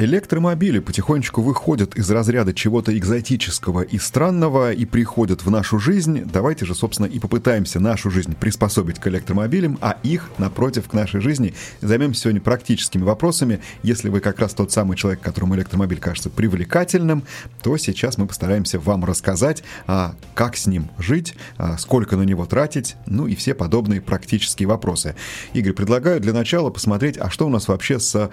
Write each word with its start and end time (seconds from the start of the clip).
Электромобили 0.00 0.78
потихонечку 0.78 1.42
выходят 1.42 1.94
из 1.94 2.10
разряда 2.10 2.54
чего-то 2.54 2.96
экзотического 2.96 3.82
и 3.82 3.98
странного 3.98 4.72
и 4.72 4.86
приходят 4.86 5.44
в 5.44 5.50
нашу 5.50 5.78
жизнь. 5.78 6.22
Давайте 6.24 6.64
же, 6.64 6.74
собственно, 6.74 7.04
и 7.04 7.18
попытаемся 7.18 7.80
нашу 7.80 8.10
жизнь 8.10 8.34
приспособить 8.34 8.98
к 8.98 9.06
электромобилям, 9.08 9.76
а 9.82 9.98
их, 10.02 10.30
напротив, 10.38 10.88
к 10.88 10.94
нашей 10.94 11.20
жизни. 11.20 11.52
Займемся 11.82 12.22
сегодня 12.22 12.40
практическими 12.40 13.02
вопросами. 13.02 13.60
Если 13.82 14.08
вы 14.08 14.20
как 14.20 14.38
раз 14.38 14.54
тот 14.54 14.72
самый 14.72 14.96
человек, 14.96 15.20
которому 15.20 15.54
электромобиль 15.54 15.98
кажется 15.98 16.30
привлекательным, 16.30 17.24
то 17.62 17.76
сейчас 17.76 18.16
мы 18.16 18.26
постараемся 18.26 18.78
вам 18.78 19.04
рассказать, 19.04 19.62
а, 19.86 20.14
как 20.32 20.56
с 20.56 20.66
ним 20.66 20.88
жить, 20.96 21.34
а, 21.58 21.76
сколько 21.76 22.16
на 22.16 22.22
него 22.22 22.46
тратить, 22.46 22.96
ну 23.04 23.26
и 23.26 23.34
все 23.34 23.52
подобные 23.52 24.00
практические 24.00 24.66
вопросы. 24.66 25.14
Игорь, 25.52 25.74
предлагаю 25.74 26.20
для 26.20 26.32
начала 26.32 26.70
посмотреть, 26.70 27.18
а 27.18 27.28
что 27.28 27.46
у 27.46 27.50
нас 27.50 27.68
вообще 27.68 28.00
с 28.00 28.30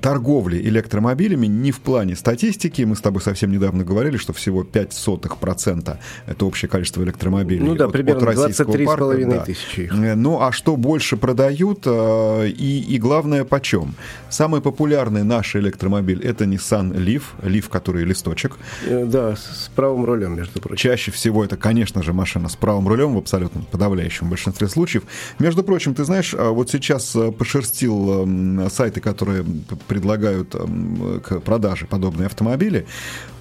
торговлей 0.00 0.66
электромобилями 0.66 1.01
электромобилями 1.02 1.46
не 1.46 1.72
в 1.72 1.80
плане 1.80 2.16
статистики. 2.16 2.82
Мы 2.82 2.96
с 2.96 3.00
тобой 3.00 3.22
совсем 3.22 3.50
недавно 3.50 3.84
говорили, 3.84 4.16
что 4.16 4.32
всего 4.32 4.62
0,05% 4.62 5.96
это 6.26 6.46
общее 6.46 6.68
количество 6.68 7.02
электромобилей. 7.02 7.64
Ну 7.64 7.74
да, 7.74 7.86
от, 7.86 7.92
примерно 7.92 8.30
23,5 8.30 9.30
да. 9.30 9.44
тысячи. 9.44 9.90
Э, 9.92 10.14
ну 10.14 10.40
а 10.40 10.52
что 10.52 10.76
больше 10.76 11.16
продают 11.16 11.82
э, 11.86 12.48
и, 12.48 12.80
и 12.80 12.98
главное 12.98 13.44
почем? 13.44 13.94
Самый 14.30 14.60
популярный 14.60 15.24
наш 15.24 15.56
электромобиль 15.56 16.22
это 16.22 16.44
Nissan 16.44 16.92
Leaf, 16.92 17.22
Leaf, 17.42 17.68
который 17.68 18.04
листочек. 18.04 18.56
Э, 18.86 19.04
да, 19.04 19.36
с 19.36 19.70
правым 19.74 20.04
рулем, 20.04 20.36
между 20.36 20.60
прочим. 20.60 20.76
Чаще 20.76 21.10
всего 21.10 21.44
это, 21.44 21.56
конечно 21.56 22.02
же, 22.02 22.12
машина 22.12 22.48
с 22.48 22.56
правым 22.56 22.88
рулем 22.88 23.14
в 23.14 23.18
абсолютно 23.18 23.62
подавляющем 23.62 24.28
большинстве 24.28 24.68
случаев. 24.68 25.02
Между 25.38 25.62
прочим, 25.62 25.94
ты 25.94 26.04
знаешь, 26.04 26.32
вот 26.32 26.70
сейчас 26.70 27.16
пошерстил 27.38 28.22
эм, 28.22 28.70
сайты, 28.70 29.00
которые 29.00 29.44
предлагают 29.88 30.54
эм, 30.54 30.91
к 31.22 31.40
продаже 31.40 31.86
подобные 31.86 32.26
автомобили. 32.26 32.86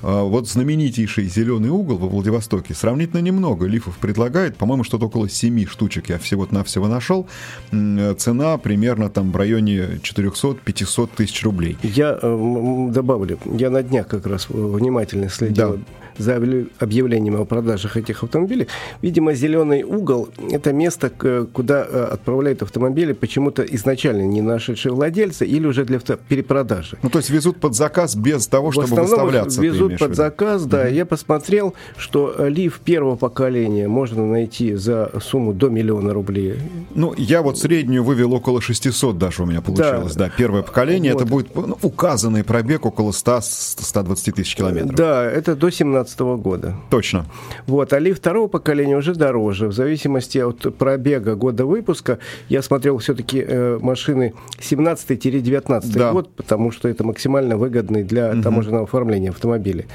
А, 0.01 0.23
вот 0.23 0.47
знаменитейший 0.47 1.25
«Зеленый 1.25 1.69
угол» 1.69 1.97
во 1.97 2.07
Владивостоке 2.07 2.73
сравнительно 2.73 3.19
немного 3.19 3.65
лифов 3.65 3.97
предлагает. 3.97 4.57
По-моему, 4.57 4.83
что-то 4.83 5.05
около 5.07 5.29
7 5.29 5.65
штучек 5.67 6.09
я 6.09 6.17
всего-навсего 6.17 6.87
нашел. 6.87 7.27
Цена 7.71 8.57
примерно 8.57 9.09
там 9.09 9.31
в 9.31 9.35
районе 9.35 9.99
400-500 10.01 11.09
тысяч 11.15 11.43
рублей. 11.43 11.77
Я 11.83 12.17
э, 12.21 12.87
добавлю, 12.91 13.39
я 13.45 13.69
на 13.69 13.83
днях 13.83 14.07
как 14.07 14.25
раз 14.25 14.47
внимательно 14.49 15.29
следил 15.29 15.77
да 15.77 15.79
за 16.17 16.35
объявлением 16.79 17.35
о 17.41 17.45
продажах 17.45 17.97
этих 17.97 18.23
автомобилей. 18.23 18.67
Видимо, 19.01 19.33
зеленый 19.33 19.83
угол– 19.83 20.29
это 20.51 20.73
место, 20.73 21.09
куда 21.09 21.85
э, 21.87 22.03
отправляют 22.11 22.61
автомобили 22.61 23.13
почему-то 23.13 23.63
изначально 23.63 24.23
не 24.23 24.41
нашедшие 24.41 24.93
владельцы 24.93 25.45
или 25.45 25.65
уже 25.65 25.85
для 25.85 25.99
перепродажи. 25.99 26.97
Ну, 27.01 27.09
то 27.09 27.19
есть 27.19 27.29
везут 27.29 27.59
под 27.59 27.75
заказ 27.75 28.15
без 28.15 28.47
того, 28.47 28.71
чтобы 28.71 28.95
выставляться. 28.95 29.61
везут 29.61 29.97
под 29.97 30.15
заказ, 30.15 30.65
да. 30.65 30.87
Mm-hmm. 30.87 30.93
Я 30.93 31.05
посмотрел, 31.05 31.73
что 31.97 32.35
лиф 32.39 32.79
первого 32.79 33.15
поколения 33.15 33.87
можно 33.87 34.25
найти 34.25 34.75
за 34.75 35.11
сумму 35.21 35.53
до 35.53 35.69
миллиона 35.69 36.13
рублей. 36.13 36.55
Ну, 36.93 37.13
я 37.17 37.41
вот 37.41 37.57
среднюю 37.57 38.03
вывел 38.03 38.33
около 38.33 38.61
600 38.61 39.17
даже 39.17 39.43
у 39.43 39.45
меня 39.45 39.61
получилось. 39.61 40.15
Да, 40.15 40.25
да 40.25 40.31
первое 40.35 40.63
поколение, 40.63 41.13
вот. 41.13 41.21
это 41.21 41.31
будет 41.31 41.55
ну, 41.55 41.77
указанный 41.81 42.43
пробег 42.43 42.85
около 42.85 43.11
100-120 43.11 44.31
тысяч 44.31 44.55
километров. 44.55 44.95
Да, 44.95 45.23
это 45.23 45.55
до 45.55 45.69
17 45.69 46.00
2017 46.03 46.19
года. 46.41 46.75
Точно. 46.89 47.25
Вот, 47.67 47.93
а 47.93 47.99
Ли 47.99 48.13
второго 48.13 48.47
поколения 48.47 48.97
уже 48.97 49.13
дороже. 49.13 49.67
В 49.67 49.73
зависимости 49.73 50.37
от 50.37 50.75
пробега 50.77 51.35
года 51.35 51.65
выпуска, 51.65 52.19
я 52.49 52.61
смотрел 52.61 52.97
все-таки 52.97 53.43
э, 53.47 53.79
машины 53.81 54.33
17-19 54.59 55.93
да. 55.93 56.11
год, 56.11 56.29
потому 56.35 56.71
что 56.71 56.87
это 56.87 57.03
максимально 57.03 57.57
выгодный 57.57 58.03
для 58.03 58.31
угу. 58.31 58.41
таможенного 58.41 58.83
оформления 58.83 59.29
автомобиля. 59.29 59.85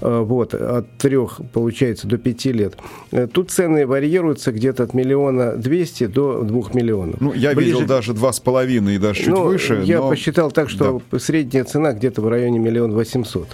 Э, 0.00 0.20
вот, 0.20 0.54
от 0.54 0.90
трех, 0.98 1.40
получается, 1.52 2.06
до 2.06 2.18
пяти 2.18 2.52
лет. 2.52 2.76
Э, 3.10 3.26
тут 3.26 3.50
цены 3.50 3.86
варьируются 3.86 4.52
где-то 4.52 4.84
от 4.84 4.94
миллиона 4.94 5.56
двести 5.56 6.06
до 6.06 6.42
двух 6.42 6.74
миллионов. 6.74 7.20
Ну, 7.20 7.32
я 7.32 7.52
Ближе... 7.54 7.72
видел 7.72 7.86
даже 7.86 8.14
два 8.14 8.32
с 8.32 8.40
половиной 8.40 8.96
и 8.96 8.98
даже 8.98 9.20
чуть 9.20 9.28
ну, 9.28 9.44
выше. 9.44 9.82
Я 9.84 9.98
но... 9.98 10.10
посчитал 10.10 10.50
так, 10.50 10.70
что 10.70 11.02
да. 11.10 11.18
средняя 11.18 11.64
цена 11.64 11.92
где-то 11.92 12.22
в 12.22 12.28
районе 12.28 12.58
миллиона 12.58 12.94
восемьсот. 12.94 13.48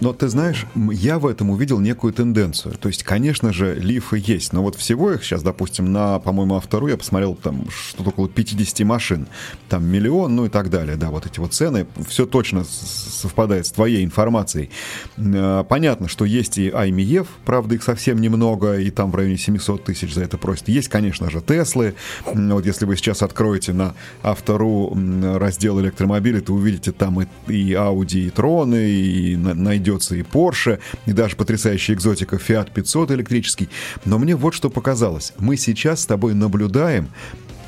Но 0.00 0.12
ты 0.12 0.28
знаешь, 0.28 0.66
я 0.92 1.18
в 1.18 1.26
этом 1.26 1.50
увидел 1.50 1.80
некую 1.80 2.12
тенденцию. 2.12 2.74
То 2.80 2.88
есть, 2.88 3.02
конечно 3.02 3.52
же, 3.52 3.74
лифы 3.74 4.22
есть, 4.24 4.52
но 4.52 4.62
вот 4.62 4.76
всего 4.76 5.12
их 5.12 5.24
сейчас, 5.24 5.42
допустим, 5.42 5.92
на, 5.92 6.18
по-моему, 6.18 6.56
автору 6.56 6.88
я 6.88 6.96
посмотрел 6.96 7.34
там 7.34 7.66
что-то 7.70 8.08
около 8.10 8.28
50 8.28 8.86
машин, 8.86 9.26
там 9.68 9.84
миллион, 9.84 10.34
ну 10.34 10.46
и 10.46 10.48
так 10.48 10.70
далее, 10.70 10.96
да, 10.96 11.10
вот 11.10 11.26
эти 11.26 11.40
вот 11.40 11.52
цены, 11.52 11.86
все 12.08 12.26
точно 12.26 12.64
совпадает 12.64 13.66
с 13.66 13.72
твоей 13.72 14.04
информацией 14.04 14.70
э, 15.16 15.64
Понятно, 15.74 16.06
что 16.06 16.24
есть 16.24 16.56
и 16.56 16.68
IMEF, 16.68 17.26
правда, 17.44 17.74
их 17.74 17.82
совсем 17.82 18.20
немного, 18.20 18.78
и 18.78 18.90
там 18.90 19.10
в 19.10 19.16
районе 19.16 19.36
700 19.36 19.82
тысяч 19.82 20.14
за 20.14 20.22
это 20.22 20.38
просят. 20.38 20.68
Есть, 20.68 20.88
конечно 20.88 21.28
же, 21.28 21.40
Теслы. 21.40 21.96
Вот 22.26 22.64
если 22.64 22.84
вы 22.84 22.96
сейчас 22.96 23.24
откроете 23.24 23.72
на 23.72 23.96
автору 24.22 24.96
раздел 25.36 25.80
электромобилей, 25.80 26.42
то 26.42 26.52
увидите 26.54 26.92
там 26.92 27.20
и, 27.20 27.26
и 27.48 27.72
Audi, 27.72 28.28
и 28.28 28.30
Троны, 28.30 28.88
и 28.88 29.34
найдется 29.34 30.14
и 30.14 30.22
Porsche, 30.22 30.78
и 31.06 31.12
даже 31.12 31.34
потрясающая 31.34 31.96
экзотика 31.96 32.36
Fiat 32.36 32.72
500 32.72 33.10
электрический. 33.10 33.68
Но 34.04 34.20
мне 34.20 34.36
вот 34.36 34.54
что 34.54 34.70
показалось. 34.70 35.32
Мы 35.38 35.56
сейчас 35.56 36.02
с 36.02 36.06
тобой 36.06 36.34
наблюдаем 36.34 37.08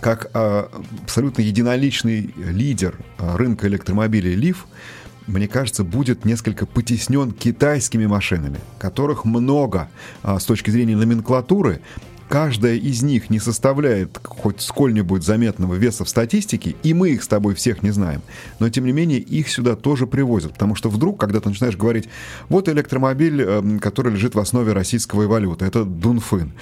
как 0.00 0.30
а, 0.34 0.70
абсолютно 1.02 1.42
единоличный 1.42 2.32
лидер 2.36 2.94
а, 3.18 3.36
рынка 3.36 3.66
электромобилей 3.66 4.36
Leaf 4.36 4.58
мне 5.26 5.48
кажется, 5.48 5.84
будет 5.84 6.24
несколько 6.24 6.66
потеснен 6.66 7.32
китайскими 7.32 8.06
машинами, 8.06 8.60
которых 8.78 9.24
много 9.24 9.88
а, 10.22 10.38
с 10.38 10.44
точки 10.44 10.70
зрения 10.70 10.96
номенклатуры, 10.96 11.80
каждая 12.28 12.74
из 12.74 13.02
них 13.02 13.30
не 13.30 13.38
составляет 13.38 14.20
хоть 14.22 14.60
сколь-нибудь 14.60 15.24
заметного 15.24 15.74
веса 15.74 16.04
в 16.04 16.08
статистике, 16.08 16.76
и 16.82 16.94
мы 16.94 17.10
их 17.10 17.22
с 17.22 17.28
тобой 17.28 17.54
всех 17.54 17.82
не 17.82 17.90
знаем, 17.90 18.22
но 18.58 18.68
тем 18.68 18.84
не 18.84 18.92
менее 18.92 19.20
их 19.20 19.48
сюда 19.48 19.76
тоже 19.76 20.06
привозят, 20.06 20.52
потому 20.52 20.74
что 20.74 20.88
вдруг, 20.88 21.18
когда 21.18 21.40
ты 21.40 21.48
начинаешь 21.48 21.76
говорить, 21.76 22.08
вот 22.48 22.68
электромобиль, 22.68 23.42
эм, 23.42 23.78
который 23.78 24.12
лежит 24.12 24.34
в 24.34 24.38
основе 24.38 24.72
российского 24.72 25.26
валюты, 25.26 25.64
это 25.64 25.84
Дунфын. 25.84 26.52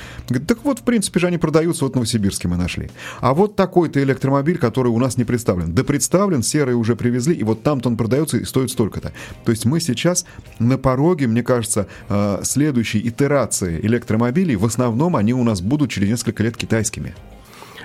Так 0.46 0.64
вот, 0.64 0.80
в 0.80 0.82
принципе 0.82 1.20
же 1.20 1.26
они 1.26 1.38
продаются, 1.38 1.84
вот 1.84 1.92
в 1.92 1.94
Новосибирске 1.96 2.48
мы 2.48 2.56
нашли. 2.56 2.90
А 3.20 3.34
вот 3.34 3.56
такой-то 3.56 4.02
электромобиль, 4.02 4.58
который 4.58 4.88
у 4.88 4.98
нас 4.98 5.16
не 5.16 5.24
представлен. 5.24 5.74
Да 5.74 5.84
представлен, 5.84 6.42
серый 6.42 6.74
уже 6.74 6.96
привезли, 6.96 7.34
и 7.34 7.42
вот 7.42 7.62
там-то 7.62 7.88
он 7.88 7.96
продается 7.96 8.38
и 8.38 8.44
стоит 8.44 8.70
столько-то. 8.70 9.12
То 9.44 9.50
есть 9.50 9.64
мы 9.64 9.80
сейчас 9.80 10.24
на 10.58 10.78
пороге, 10.78 11.26
мне 11.26 11.42
кажется, 11.42 11.86
э, 12.08 12.40
следующей 12.42 13.06
итерации 13.08 13.80
электромобилей, 13.80 14.56
в 14.56 14.64
основном 14.64 15.16
они 15.16 15.34
у 15.34 15.42
нас 15.44 15.53
нас 15.54 15.62
будут 15.62 15.90
через 15.90 16.08
несколько 16.08 16.42
лет 16.42 16.56
китайскими. 16.56 17.14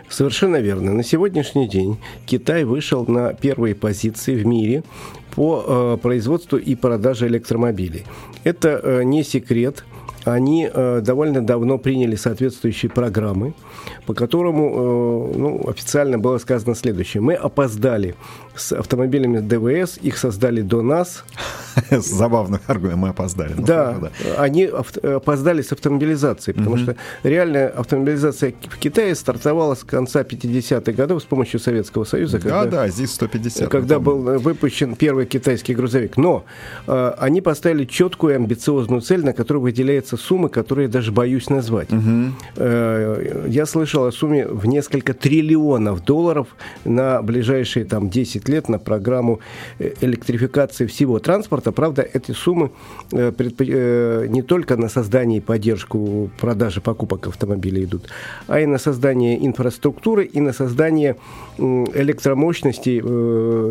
Совершенно 0.09 0.57
верно. 0.57 0.93
На 0.93 1.03
сегодняшний 1.03 1.67
день 1.69 1.99
Китай 2.25 2.63
вышел 2.63 3.05
на 3.05 3.33
первые 3.33 3.75
позиции 3.75 4.33
в 4.33 4.45
мире 4.45 4.83
по 5.35 5.63
э, 5.63 5.97
производству 6.01 6.57
и 6.57 6.73
продаже 6.73 7.27
электромобилей. 7.27 8.05
Это 8.43 8.81
э, 8.83 9.03
не 9.03 9.23
секрет. 9.23 9.85
Они 10.25 10.67
э, 10.71 11.01
довольно 11.01 11.45
давно 11.45 11.77
приняли 11.77 12.15
соответствующие 12.15 12.89
программы, 12.89 13.53
по 14.07 14.15
которому 14.15 15.29
э, 15.33 15.37
ну, 15.37 15.69
официально 15.69 16.17
было 16.17 16.39
сказано 16.39 16.73
следующее. 16.73 17.21
Мы 17.21 17.35
опоздали 17.35 18.15
с 18.59 18.71
автомобилями 18.73 19.39
ДВС, 19.39 19.97
их 20.01 20.17
создали 20.17 20.61
до 20.61 20.81
нас. 20.81 21.23
Забавно, 21.91 22.59
мы 22.95 23.09
опоздали. 23.09 23.53
Ну, 23.55 23.65
да, 23.65 23.97
да, 24.01 24.11
они 24.37 24.65
опоздали 24.65 25.61
с 25.61 25.71
автомобилизацией, 25.71 26.55
потому 26.55 26.77
что 26.77 26.95
реальная 27.23 27.69
автомобилизация 27.69 28.53
в 28.69 28.77
Китае 28.77 29.15
стартовала 29.15 29.75
с 29.75 29.83
конца 29.83 30.21
50-х 30.21 30.91
годов 30.91 31.21
с 31.21 31.25
помощью 31.25 31.59
Советского 31.59 32.03
Союза. 32.03 32.39
Да, 32.39 32.65
да, 32.65 32.87
здесь 32.87 33.11
150. 33.13 33.69
Когда 33.69 33.99
был 33.99 34.39
выпущен 34.39 34.95
первый 34.95 35.25
китайский 35.25 35.73
грузовик. 35.73 36.17
Но 36.17 36.45
э, 36.87 37.13
они 37.17 37.41
поставили 37.41 37.85
четкую 37.85 38.35
амбициозную 38.35 39.01
цель, 39.01 39.23
на 39.23 39.33
которую 39.33 39.63
выделяются 39.63 40.17
суммы, 40.17 40.49
которые 40.49 40.85
я 40.85 40.91
даже 40.91 41.11
боюсь 41.11 41.49
назвать. 41.49 41.89
Э, 42.55 43.45
я 43.47 43.65
слышал 43.65 44.05
о 44.05 44.11
сумме 44.11 44.47
в 44.47 44.65
несколько 44.65 45.13
триллионов 45.13 46.03
долларов 46.03 46.47
на 46.85 47.21
ближайшие 47.21 47.85
там 47.85 48.09
10 48.09 48.48
лет 48.49 48.69
на 48.69 48.79
программу 48.79 49.39
э, 49.79 49.93
электрификации 50.01 50.85
всего 50.85 51.19
транспорта. 51.19 51.71
Правда, 51.71 52.01
эти 52.01 52.31
суммы 52.31 52.71
не 53.11 54.41
только 54.41 54.75
на 54.77 54.89
создание 54.89 55.37
и 55.37 55.41
поддержку 55.41 56.29
продажи 56.39 56.81
покупок 56.81 57.27
автомобилей 57.27 57.85
идут, 57.85 58.09
а 58.47 58.59
и 58.59 58.65
на 58.65 58.77
создание 58.77 59.45
инфраструктуры 59.45 60.25
и 60.25 60.39
на 60.41 60.53
создание 60.53 61.15
электромощностей 61.57 63.01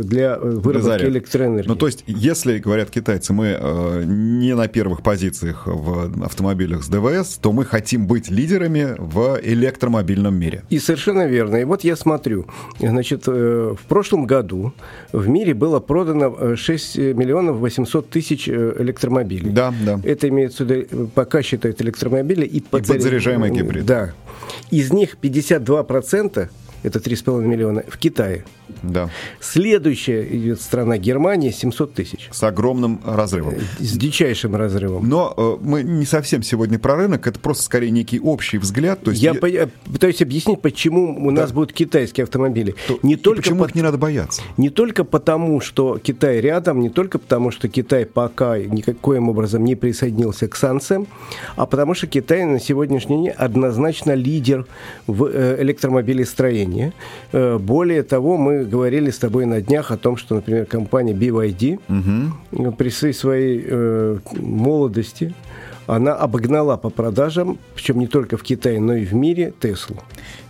для 0.02 0.38
выработки 0.38 1.04
электроэнергии. 1.04 1.68
Ну, 1.68 1.76
то 1.76 1.86
есть, 1.86 2.04
если, 2.06 2.58
говорят 2.58 2.90
китайцы, 2.90 3.32
мы 3.32 3.58
не 4.04 4.54
на 4.54 4.68
первых 4.68 5.02
позициях 5.02 5.66
в 5.66 6.24
автомобилях 6.24 6.82
с 6.82 6.88
ДВС, 6.88 7.38
то 7.38 7.52
мы 7.52 7.64
хотим 7.64 8.06
быть 8.06 8.30
лидерами 8.30 8.94
в 8.98 9.40
электромобильном 9.42 10.34
мире. 10.34 10.64
И 10.70 10.78
совершенно 10.78 11.26
верно. 11.26 11.56
И 11.56 11.64
вот 11.64 11.84
я 11.84 11.96
смотрю, 11.96 12.46
значит, 12.78 13.24
э, 13.26 13.74
в 13.78 13.86
прошлом 13.86 14.26
году 14.26 14.67
в 15.12 15.28
мире 15.28 15.54
было 15.54 15.80
продано 15.80 16.56
6 16.56 16.98
э, 16.98 17.12
миллионов 17.14 17.56
800 17.56 18.10
тысяч 18.10 18.48
э, 18.48 18.74
электромобилей. 18.78 19.50
Да, 19.50 19.72
да. 19.84 20.00
Это 20.04 20.28
имеется 20.28 20.64
в 20.64 20.70
виду, 20.70 21.08
пока 21.14 21.42
считают 21.42 21.80
электромобили 21.82 22.44
и, 22.44 22.58
и 22.58 22.60
подзаряжаемый 22.60 23.50
гибрид. 23.50 23.84
Да. 23.86 24.12
Из 24.70 24.92
них 24.92 25.16
52% 25.20 26.48
это 26.82 26.98
3,5 26.98 27.42
миллиона, 27.42 27.82
в 27.88 27.98
Китае. 27.98 28.44
Да. 28.82 29.10
Следующая 29.40 30.24
идет 30.24 30.60
страна 30.60 30.98
Германия 30.98 31.52
700 31.52 31.94
тысяч. 31.94 32.28
С 32.30 32.42
огромным 32.42 33.00
разрывом. 33.04 33.54
С 33.78 33.92
дичайшим 33.96 34.54
разрывом. 34.54 35.08
Но 35.08 35.34
э, 35.36 35.56
мы 35.60 35.82
не 35.82 36.04
совсем 36.04 36.42
сегодня 36.42 36.78
про 36.78 36.96
рынок, 36.96 37.26
это 37.26 37.38
просто 37.40 37.64
скорее 37.64 37.90
некий 37.90 38.20
общий 38.20 38.58
взгляд. 38.58 39.00
То 39.02 39.10
есть 39.10 39.22
я, 39.22 39.34
я... 39.46 39.68
пытаюсь 39.84 40.22
объяснить, 40.22 40.60
почему 40.60 41.26
у 41.26 41.30
да. 41.30 41.42
нас 41.42 41.52
будут 41.52 41.72
китайские 41.72 42.24
автомобили. 42.24 42.74
То, 42.86 42.98
не 43.02 43.16
только 43.16 43.42
почему 43.42 43.64
по... 43.64 43.68
их 43.68 43.74
не 43.74 43.82
надо 43.82 43.98
бояться? 43.98 44.42
Не 44.56 44.70
только 44.70 45.04
потому, 45.04 45.60
что 45.60 45.98
Китай 45.98 46.40
рядом, 46.40 46.80
не 46.80 46.90
только 46.90 47.18
потому, 47.18 47.50
что 47.50 47.68
Китай 47.68 48.06
пока 48.06 48.58
никаким 48.58 49.28
образом 49.28 49.64
не 49.64 49.74
присоединился 49.74 50.48
к 50.48 50.56
санкциям, 50.56 51.06
а 51.56 51.66
потому 51.66 51.94
что 51.94 52.06
Китай 52.06 52.44
на 52.44 52.60
сегодняшний 52.60 53.24
день 53.24 53.28
однозначно 53.30 54.12
лидер 54.12 54.66
в 55.06 55.24
э, 55.24 55.62
электромобилестроении. 55.62 56.67
Э, 57.32 57.58
более 57.58 58.02
того, 58.02 58.36
мы 58.36 58.64
говорили 58.64 59.10
с 59.10 59.18
тобой 59.18 59.46
на 59.46 59.60
днях 59.60 59.90
о 59.90 59.96
том, 59.96 60.16
что, 60.16 60.34
например, 60.34 60.66
компания 60.66 61.12
BYD 61.12 61.80
угу. 61.88 62.72
при 62.72 62.88
всей 62.88 63.12
своей 63.12 63.64
э, 63.66 64.18
молодости 64.36 65.34
она 65.86 66.14
обогнала 66.14 66.76
по 66.76 66.90
продажам, 66.90 67.58
причем 67.74 67.98
не 67.98 68.06
только 68.06 68.36
в 68.36 68.42
Китае, 68.42 68.78
но 68.78 68.94
и 68.94 69.06
в 69.06 69.14
мире, 69.14 69.54
Теслу. 69.58 69.96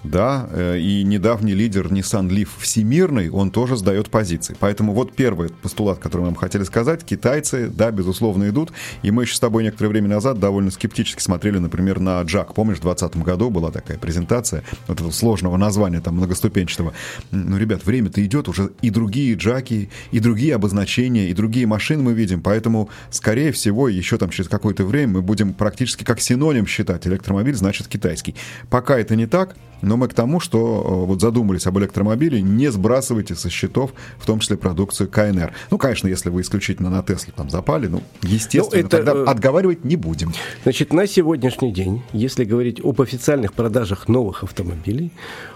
Да, 0.05 0.49
э, 0.53 0.79
и 0.79 1.03
недавний 1.03 1.55
лидер 1.55 1.87
Nissan 1.87 2.29
Leaf 2.29 2.49
всемирный, 2.59 3.31
он 3.31 3.50
тоже 3.50 3.77
сдает 3.77 4.11
позиции. 4.11 4.56
Поэтому 4.61 4.93
вот 4.93 5.15
первый 5.15 5.50
постулат, 5.50 5.99
который 5.99 6.23
мы 6.23 6.27
вам 6.29 6.35
хотели 6.37 6.62
сказать, 6.62 7.05
китайцы, 7.05 7.69
да, 7.69 7.91
безусловно, 7.91 8.49
идут. 8.49 8.73
И 9.03 9.11
мы 9.11 9.25
еще 9.25 9.35
с 9.35 9.41
тобой 9.41 9.65
некоторое 9.65 9.89
время 9.89 10.09
назад 10.09 10.39
довольно 10.39 10.71
скептически 10.71 11.21
смотрели, 11.21 11.59
например, 11.59 11.99
на 11.99 12.23
Джак. 12.23 12.55
Помнишь, 12.55 12.79
в 12.79 12.83
2020 12.83 13.23
году 13.25 13.50
была 13.50 13.71
такая 13.71 13.99
презентация 13.99 14.62
этого 14.87 15.11
сложного 15.11 15.56
названия, 15.56 16.00
там, 16.00 16.15
многоступенчатого. 16.15 16.93
Ну, 17.33 17.56
ребят, 17.59 17.85
время-то 17.85 18.25
идет, 18.25 18.49
уже 18.49 18.71
и 18.81 18.91
другие 18.91 19.35
Джаки, 19.35 19.91
и 20.12 20.21
другие 20.21 20.55
обозначения, 20.55 21.29
и 21.29 21.35
другие 21.35 21.67
машины 21.67 22.03
мы 22.03 22.12
видим. 22.12 22.41
Поэтому, 22.41 22.89
скорее 23.11 23.50
всего, 23.53 23.89
еще 23.89 24.17
там 24.17 24.31
через 24.31 24.49
какое-то 24.49 24.85
время 24.85 25.15
мы 25.15 25.23
будем 25.23 25.55
практически 25.55 26.05
как 26.05 26.21
синоним 26.21 26.67
считать. 26.67 27.06
Электромобиль 27.06 27.55
значит 27.55 27.89
китайский. 27.89 28.37
Пока 28.71 28.99
это 28.99 29.17
не 29.17 29.27
так, 29.27 29.56
но 29.82 29.96
мы 29.96 30.08
к 30.08 30.14
тому, 30.14 30.40
что 30.40 30.58
э, 30.58 31.06
вот 31.06 31.20
задумались 31.20 31.66
об 31.66 31.78
электромобиле, 31.78 32.40
не 32.40 32.69
сбрасывайте 32.69 33.34
со 33.34 33.50
счетов, 33.50 33.92
в 34.19 34.26
том 34.26 34.40
числе 34.40 34.56
продукцию 34.56 35.08
КНР. 35.08 35.52
Ну, 35.70 35.78
конечно, 35.78 36.08
если 36.08 36.30
вы 36.30 36.40
исключительно 36.40 36.90
на 36.90 37.02
Теслу 37.02 37.32
там 37.36 37.50
запали, 37.50 37.86
ну, 37.86 38.02
естественно, 38.22 38.82
ну, 38.82 38.86
это, 38.86 38.96
тогда 38.96 39.12
э, 39.12 39.25
отговаривать 39.25 39.84
не 39.84 39.96
будем. 39.96 40.32
Значит, 40.62 40.92
на 40.92 41.06
сегодняшний 41.06 41.72
день, 41.72 42.02
если 42.12 42.44
говорить 42.44 42.80
об 42.84 43.00
официальных 43.00 43.52
продажах 43.52 44.08
новых 44.08 44.42
автомобилей, 44.42 45.12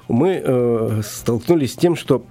мы 0.08 0.42
э, 0.44 1.02
столкнулись 1.04 1.72
с 1.72 1.76
тем, 1.76 1.96
что 1.96 2.26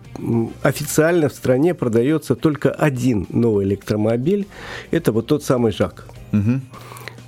официально 0.61 1.29
в 1.29 1.33
стране 1.33 1.73
продается 1.73 2.35
только 2.35 2.69
один 2.71 3.27
новый 3.29 3.65
электромобиль. 3.65 4.47
Это 4.91 5.11
вот 5.11 5.27
тот 5.27 5.43
самый 5.43 5.71
ЖАК. 5.71 6.07
Угу 6.31 6.61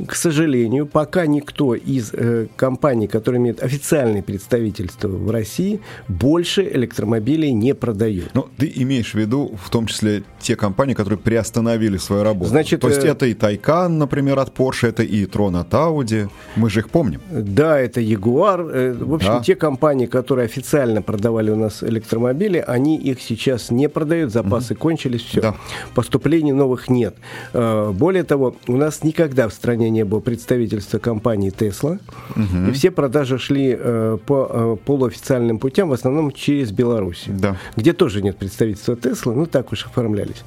к 0.05 0.15
сожалению, 0.15 0.85
пока 0.85 1.25
никто 1.25 1.75
из 1.75 2.11
э, 2.13 2.47
компаний, 2.55 3.07
которые 3.07 3.39
имеют 3.39 3.61
официальное 3.63 4.21
представительство 4.21 5.07
в 5.07 5.29
России, 5.31 5.79
больше 6.07 6.63
электромобилей 6.63 7.51
не 7.51 7.73
продают. 7.75 8.29
Ну, 8.33 8.47
ты 8.57 8.71
имеешь 8.75 9.11
в 9.11 9.15
виду 9.15 9.55
в 9.63 9.69
том 9.69 9.87
числе 9.87 10.23
те 10.39 10.55
компании, 10.55 10.93
которые 10.93 11.19
приостановили 11.19 11.97
свою 11.97 12.23
работу. 12.23 12.49
Значит, 12.49 12.81
То 12.81 12.89
есть 12.89 13.03
э... 13.03 13.07
это 13.07 13.25
и 13.25 13.33
Тайкан, 13.33 13.97
например, 13.97 14.39
от 14.39 14.57
Porsche, 14.57 14.89
это 14.89 15.03
и 15.03 15.25
Трон 15.25 15.55
от 15.55 15.73
Audi. 15.73 16.29
Мы 16.55 16.69
же 16.69 16.81
их 16.81 16.89
помним. 16.89 17.21
Да, 17.31 17.79
это 17.79 18.01
Jaguar. 18.01 18.69
Э, 18.71 18.93
в 18.93 19.13
общем, 19.13 19.29
да. 19.29 19.39
те 19.41 19.55
компании, 19.55 20.05
которые 20.05 20.45
официально 20.45 21.01
продавали 21.01 21.51
у 21.51 21.55
нас 21.55 21.83
электромобили, 21.83 22.63
они 22.65 22.97
их 22.97 23.21
сейчас 23.21 23.71
не 23.71 23.89
продают, 23.89 24.31
запасы 24.31 24.73
угу. 24.73 24.81
кончились, 24.81 25.21
все. 25.21 25.41
Да. 25.41 25.55
Поступлений 25.95 26.51
новых 26.51 26.89
нет. 26.89 27.15
Э, 27.53 27.91
более 27.93 28.23
того, 28.23 28.55
у 28.67 28.75
нас 28.75 29.03
никогда 29.03 29.47
в 29.47 29.53
стране 29.53 29.89
не 29.93 30.03
было 30.03 30.19
представительства 30.19 30.99
компании 30.99 31.51
Tesla. 31.51 31.99
Угу. 32.35 32.69
И 32.69 32.71
все 32.73 32.91
продажи 32.91 33.37
шли 33.37 33.77
э, 33.79 34.17
по 34.25 34.47
э, 34.49 34.77
полуофициальным 34.85 35.59
путям, 35.59 35.89
в 35.89 35.93
основном 35.93 36.31
через 36.31 36.71
Беларусь. 36.71 37.25
Да. 37.27 37.57
Где 37.77 37.93
тоже 37.93 38.21
нет 38.21 38.37
представительства 38.37 38.95
Tesla, 38.95 39.33
ну 39.33 39.45
так 39.45 39.71
уж 39.71 39.85
оформлялись. 39.85 40.43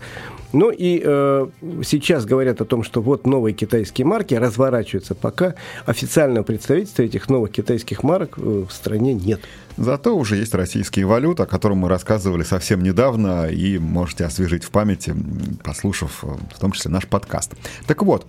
Ну 0.52 0.70
и 0.70 1.02
э, 1.04 1.46
сейчас 1.84 2.24
говорят 2.24 2.60
о 2.60 2.64
том, 2.64 2.82
что 2.82 3.02
вот 3.02 3.26
новые 3.26 3.52
китайские 3.52 4.06
марки 4.06 4.34
разворачиваются, 4.34 5.14
пока 5.14 5.54
официального 5.84 6.44
представительства 6.44 7.02
этих 7.02 7.28
новых 7.28 7.52
китайских 7.52 8.02
марок 8.02 8.38
э, 8.38 8.64
в 8.68 8.72
стране 8.72 9.12
нет. 9.14 9.40
Зато 9.76 10.16
уже 10.16 10.36
есть 10.36 10.54
российские 10.54 11.06
валюты, 11.06 11.42
о 11.42 11.46
котором 11.46 11.78
мы 11.78 11.88
рассказывали 11.88 12.42
совсем 12.44 12.82
недавно, 12.82 13.46
и 13.46 13.78
можете 13.78 14.24
освежить 14.24 14.64
в 14.64 14.70
памяти, 14.70 15.14
послушав 15.62 16.24
э, 16.24 16.28
в 16.54 16.58
том 16.58 16.72
числе 16.72 16.90
наш 16.90 17.06
подкаст. 17.06 17.52
Так 17.86 18.02
вот, 18.02 18.26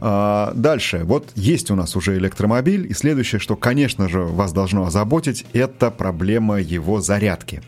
а, 0.00 0.52
дальше. 0.54 1.02
Вот 1.04 1.30
есть 1.34 1.70
у 1.70 1.74
нас 1.74 1.96
уже 1.96 2.16
электромобиль, 2.16 2.86
и 2.88 2.94
следующее, 2.94 3.40
что, 3.40 3.56
конечно 3.56 4.08
же, 4.08 4.20
вас 4.20 4.52
должно 4.52 4.86
озаботить, 4.86 5.46
это 5.52 5.90
проблема 5.90 6.60
его 6.60 7.00
зарядки. 7.00 7.62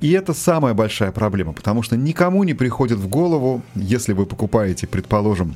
И 0.00 0.10
это 0.12 0.34
самая 0.34 0.74
большая 0.74 1.12
проблема, 1.12 1.52
потому 1.52 1.82
что 1.82 1.96
никому 1.96 2.44
не 2.44 2.54
приходит 2.54 2.98
в 2.98 3.08
голову, 3.08 3.62
если 3.74 4.12
вы 4.12 4.26
покупаете, 4.26 4.86
предположим, 4.86 5.54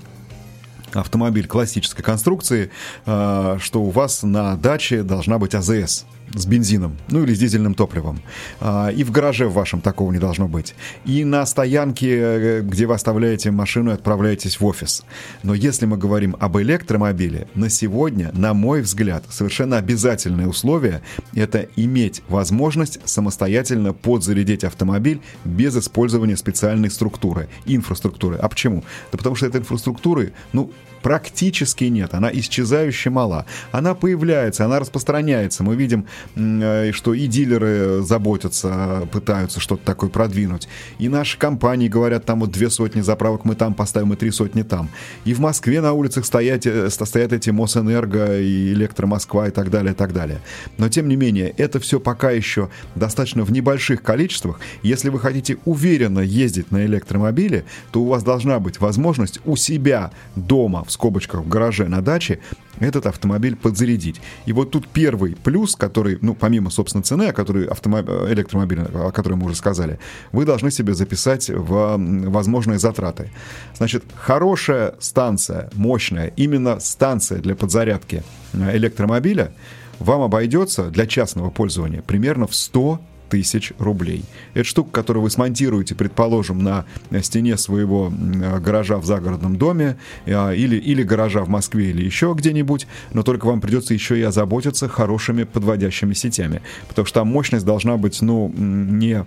автомобиль 1.01 1.47
классической 1.47 2.03
конструкции, 2.03 2.71
а, 3.05 3.59
что 3.61 3.83
у 3.83 3.91
вас 3.91 4.23
на 4.23 4.57
даче 4.57 5.03
должна 5.03 5.39
быть 5.39 5.55
АЗС 5.55 6.07
с 6.35 6.47
бензином, 6.47 6.97
ну 7.09 7.23
или 7.23 7.35
с 7.35 7.39
дизельным 7.39 7.75
топливом. 7.75 8.21
А, 8.61 8.89
и 8.89 9.05
в 9.05 9.11
гараже 9.11 9.47
в 9.47 9.53
вашем 9.53 9.81
такого 9.81 10.13
не 10.13 10.19
должно 10.19 10.49
быть. 10.49 10.75
И 11.05 11.25
на 11.25 11.47
стоянке, 11.47 12.19
э, 12.19 12.61
где 12.63 12.87
вы 12.87 12.95
оставляете 12.95 13.51
машину 13.51 13.91
и 13.91 13.95
отправляетесь 13.95 14.61
в 14.61 14.65
офис. 14.65 15.05
Но 15.43 15.55
если 15.55 15.87
мы 15.87 15.97
говорим 15.97 16.37
об 16.39 16.59
электромобиле, 16.59 17.49
на 17.55 17.71
сегодня, 17.71 18.31
на 18.33 18.55
мой 18.55 18.83
взгляд, 18.83 19.25
совершенно 19.31 19.79
обязательное 19.79 20.47
условие– 20.47 21.03
это 21.35 21.69
иметь 21.77 22.23
возможность 22.29 22.99
самостоятельно 23.05 23.93
подзарядить 23.93 24.65
автомобиль 24.65 25.21
без 25.45 25.77
использования 25.77 26.37
специальной 26.37 26.91
структуры, 26.91 27.49
инфраструктуры. 27.67 28.37
А 28.37 28.49
почему? 28.49 28.85
Да 29.13 29.19
потому 29.19 29.37
что 29.37 29.47
этой 29.47 29.61
инфраструктуры, 29.61 30.33
ну, 30.53 30.73
практически 31.07 31.85
нет, 31.85 32.15
она 32.15 32.31
исчезающе 32.33 33.11
мала. 33.11 33.47
Она 33.71 33.95
появляется, 33.95 34.65
она 34.65 34.81
распространяется. 34.81 35.63
Мы 35.63 35.77
видим, 35.77 36.07
э, 36.35 36.91
что 36.91 37.15
и 37.15 37.29
дилеры 37.29 38.03
заботятся, 38.03 39.09
пытаются 39.13 39.61
что-то 39.61 39.85
такое 39.85 40.11
продвинуть. 40.11 40.67
И 40.99 41.09
наши 41.09 41.39
компании 41.39 41.87
говорят, 41.87 42.25
там 42.25 42.41
вот 42.41 42.51
две 42.51 42.71
сотни 42.71 43.03
заправок 43.03 43.45
мы 43.45 43.55
там 43.55 43.73
поставим, 43.73 44.15
и 44.15 44.17
три 44.17 44.33
сотни 44.33 44.63
там. 44.63 44.89
И 45.25 45.33
в 45.33 45.39
Москве 45.39 45.81
на 45.81 45.93
улицах 45.93 46.27
стоят, 46.27 46.67
э, 46.67 46.91
стоят 46.91 47.33
эти 47.33 47.51
Мосэнерго 47.51 48.41
и 48.41 48.73
Электромосква 48.73 49.47
и 49.47 49.51
так 49.53 49.71
далее, 49.71 49.93
и 49.93 49.97
так 49.97 50.13
далее. 50.13 50.41
Но, 50.77 50.89
тем 50.89 51.09
не 51.09 51.15
менее, 51.15 51.55
это 51.57 51.79
все 51.79 52.01
пока 52.01 52.33
еще 52.33 52.69
достаточно 52.97 53.45
в 53.45 53.53
небольших 53.53 54.03
количествах. 54.03 54.59
Если 54.83 55.11
вы 55.11 55.21
хотите 55.21 55.59
уверенно 55.67 56.19
ездить 56.19 56.73
на 56.73 56.85
электромобиле, 56.85 57.65
то 57.93 58.03
у 58.03 58.07
вас 58.07 58.25
должна 58.25 58.59
быть 58.59 58.81
возможность 58.81 59.39
у 59.45 59.55
себя 59.55 60.11
дома 60.35 60.76
в 60.85 60.91
скобочках 60.91 61.41
в 61.43 61.49
гараже 61.49 61.89
на 61.89 62.01
даче 62.01 62.41
этот 62.79 63.07
автомобиль 63.07 63.57
подзарядить. 63.57 64.21
И 64.45 64.53
вот 64.53 64.71
тут 64.71 64.87
первый 64.89 65.37
плюс, 65.37 65.77
который, 65.77 66.19
ну, 66.21 66.35
помимо, 66.35 66.71
собственно, 66.71 67.03
цены, 67.03 67.25
о 67.25 67.33
которой 67.33 67.67
автомобиль, 67.67 68.13
электромобиль, 68.33 68.81
о 68.81 69.11
которой 69.13 69.35
мы 69.35 69.47
уже 69.47 69.57
сказали, 69.57 69.99
вы 70.33 70.45
должны 70.45 70.71
себе 70.71 70.95
записать 70.95 71.49
в 71.49 71.97
возможные 71.97 72.79
затраты. 72.79 73.31
Значит, 73.77 74.05
хорошая 74.15 74.95
станция, 75.01 75.71
мощная, 75.75 76.29
именно 76.37 76.81
станция 76.81 77.41
для 77.41 77.55
подзарядки 77.55 78.23
электромобиля 78.53 79.53
вам 79.99 80.23
обойдется 80.23 80.91
для 80.91 81.07
частного 81.07 81.51
пользования 81.51 82.03
примерно 82.03 82.47
в 82.47 82.55
100 82.55 83.01
тысяч 83.29 83.73
рублей. 83.79 84.25
Это 84.55 84.65
штука, 84.65 84.91
которую 84.91 85.23
вы 85.23 85.31
смонтируете, 85.31 85.95
предположим, 85.95 86.63
на 86.63 86.85
стене 87.23 87.57
своего 87.57 88.13
гаража 88.61 88.99
в 88.99 89.05
загородном 89.05 89.57
доме 89.57 89.97
а, 90.27 90.53
или, 90.53 90.77
или 90.77 91.03
гаража 91.03 91.43
в 91.45 91.49
Москве 91.49 91.91
или 91.91 92.05
еще 92.05 92.35
где-нибудь, 92.37 92.87
но 93.13 93.23
только 93.23 93.47
вам 93.47 93.61
придется 93.61 93.95
еще 93.95 94.19
и 94.19 94.23
озаботиться 94.23 94.89
хорошими 94.89 95.45
подводящими 95.45 96.15
сетями, 96.15 96.63
потому 96.89 97.07
что 97.07 97.21
там 97.21 97.29
мощность 97.29 97.65
должна 97.65 97.97
быть, 97.97 98.21
ну, 98.23 98.53
не 98.57 99.25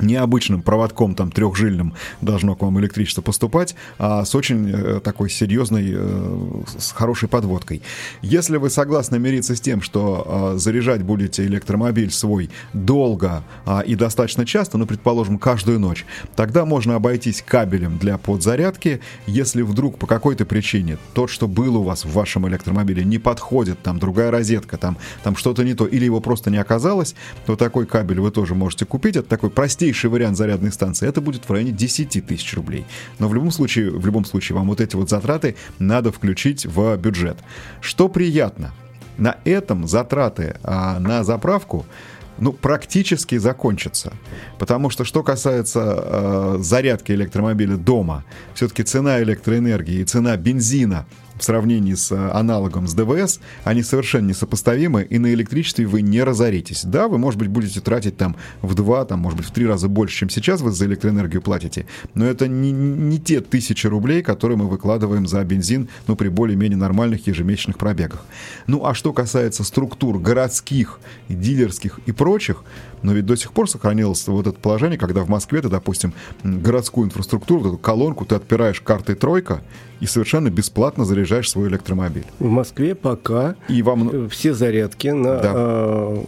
необычным 0.00 0.62
проводком 0.62 1.14
там 1.14 1.30
трехжильным 1.30 1.94
должно 2.20 2.54
к 2.54 2.62
вам 2.62 2.78
электричество 2.80 3.22
поступать, 3.22 3.74
а 3.98 4.24
с 4.24 4.34
очень 4.34 4.70
э, 4.70 5.00
такой 5.02 5.30
серьезной, 5.30 5.92
э, 5.94 6.62
с 6.78 6.92
хорошей 6.92 7.28
подводкой. 7.28 7.82
Если 8.22 8.56
вы 8.56 8.70
согласны 8.70 9.18
мириться 9.18 9.54
с 9.56 9.60
тем, 9.60 9.82
что 9.82 10.52
э, 10.54 10.58
заряжать 10.58 11.02
будете 11.02 11.44
электромобиль 11.44 12.10
свой 12.10 12.50
долго 12.72 13.44
э, 13.66 13.80
и 13.86 13.94
достаточно 13.94 14.44
часто, 14.46 14.78
ну, 14.78 14.86
предположим, 14.86 15.38
каждую 15.38 15.78
ночь, 15.78 16.04
тогда 16.36 16.64
можно 16.64 16.96
обойтись 16.96 17.42
кабелем 17.46 17.98
для 17.98 18.18
подзарядки. 18.18 19.00
Если 19.26 19.62
вдруг 19.62 19.98
по 19.98 20.06
какой-то 20.06 20.44
причине 20.44 20.98
тот, 21.14 21.30
что 21.30 21.46
был 21.48 21.76
у 21.76 21.82
вас 21.82 22.04
в 22.04 22.12
вашем 22.12 22.48
электромобиле, 22.48 23.04
не 23.04 23.18
подходит, 23.18 23.80
там 23.82 23.98
другая 23.98 24.30
розетка, 24.30 24.76
там, 24.76 24.96
там 25.22 25.36
что-то 25.36 25.64
не 25.64 25.74
то, 25.74 25.86
или 25.86 26.04
его 26.04 26.20
просто 26.20 26.50
не 26.50 26.58
оказалось, 26.58 27.14
то 27.46 27.56
такой 27.56 27.86
кабель 27.86 28.20
вы 28.20 28.30
тоже 28.30 28.54
можете 28.54 28.84
купить. 28.84 29.16
Это 29.16 29.28
такой 29.28 29.50
простейший 29.50 29.81
простейший 29.82 30.10
вариант 30.10 30.36
зарядной 30.36 30.70
станции, 30.70 31.08
это 31.08 31.20
будет 31.20 31.48
в 31.48 31.52
районе 31.52 31.72
10 31.72 32.24
тысяч 32.24 32.54
рублей. 32.54 32.86
Но 33.18 33.26
в 33.26 33.34
любом 33.34 33.50
случае, 33.50 33.90
в 33.90 34.06
любом 34.06 34.24
случае, 34.24 34.56
вам 34.56 34.68
вот 34.68 34.80
эти 34.80 34.94
вот 34.94 35.10
затраты 35.10 35.56
надо 35.80 36.12
включить 36.12 36.66
в 36.66 36.96
бюджет. 36.98 37.36
Что 37.80 38.08
приятно, 38.08 38.72
на 39.18 39.38
этом 39.44 39.88
затраты 39.88 40.54
а, 40.62 41.00
на 41.00 41.24
заправку 41.24 41.84
ну, 42.38 42.52
практически 42.52 43.38
закончатся. 43.38 44.12
Потому 44.60 44.88
что, 44.88 45.04
что 45.04 45.24
касается 45.24 45.80
э, 45.82 46.56
зарядки 46.60 47.10
электромобиля 47.10 47.76
дома, 47.76 48.24
все-таки 48.54 48.84
цена 48.84 49.20
электроэнергии 49.20 50.00
и 50.00 50.04
цена 50.04 50.36
бензина 50.36 51.06
в 51.42 51.44
сравнении 51.44 51.94
с 51.94 52.12
э, 52.12 52.30
аналогом 52.30 52.86
с 52.86 52.94
ДВС, 52.94 53.40
они 53.64 53.82
совершенно 53.82 54.28
несопоставимы, 54.28 55.02
и 55.02 55.18
на 55.18 55.34
электричестве 55.34 55.86
вы 55.86 56.00
не 56.00 56.22
разоритесь. 56.22 56.84
Да, 56.84 57.08
вы, 57.08 57.18
может 57.18 57.40
быть, 57.40 57.48
будете 57.48 57.80
тратить 57.80 58.16
там 58.16 58.36
в 58.62 58.74
два, 58.74 59.04
там, 59.04 59.18
может 59.18 59.38
быть, 59.38 59.48
в 59.48 59.50
три 59.50 59.66
раза 59.66 59.88
больше, 59.88 60.18
чем 60.18 60.30
сейчас 60.30 60.60
вы 60.60 60.70
за 60.70 60.86
электроэнергию 60.86 61.42
платите, 61.42 61.86
но 62.14 62.26
это 62.26 62.46
не, 62.46 62.70
не 62.70 63.18
те 63.18 63.40
тысячи 63.40 63.88
рублей, 63.88 64.22
которые 64.22 64.56
мы 64.56 64.68
выкладываем 64.68 65.26
за 65.26 65.42
бензин, 65.42 65.88
ну, 66.06 66.14
при 66.14 66.28
более-менее 66.28 66.78
нормальных 66.78 67.26
ежемесячных 67.26 67.76
пробегах. 67.76 68.24
Ну, 68.68 68.86
а 68.86 68.94
что 68.94 69.12
касается 69.12 69.64
структур 69.64 70.20
городских, 70.20 71.00
дилерских 71.28 71.98
и 72.06 72.12
прочих, 72.12 72.62
но 73.02 73.12
ведь 73.12 73.26
до 73.26 73.36
сих 73.36 73.52
пор 73.52 73.68
сохранилось 73.68 74.28
вот 74.28 74.46
это 74.46 74.60
положение, 74.60 74.96
когда 74.96 75.24
в 75.24 75.28
Москве 75.28 75.60
ты, 75.60 75.68
допустим, 75.68 76.14
городскую 76.44 77.08
инфраструктуру, 77.08 77.66
эту 77.66 77.78
колонку 77.78 78.24
ты 78.24 78.36
отпираешь 78.36 78.80
картой 78.80 79.16
«тройка», 79.16 79.60
и 80.02 80.06
совершенно 80.06 80.50
бесплатно 80.50 81.04
заряжаешь 81.04 81.31
свой 81.48 81.68
электромобиль. 81.68 82.24
В 82.38 82.48
Москве 82.48 82.94
пока 82.94 83.56
и 83.68 83.82
вам... 83.82 84.28
Все 84.28 84.54
зарядки 84.54 85.08
на 85.08 85.38
да. 85.38 85.52
э, 85.54 86.24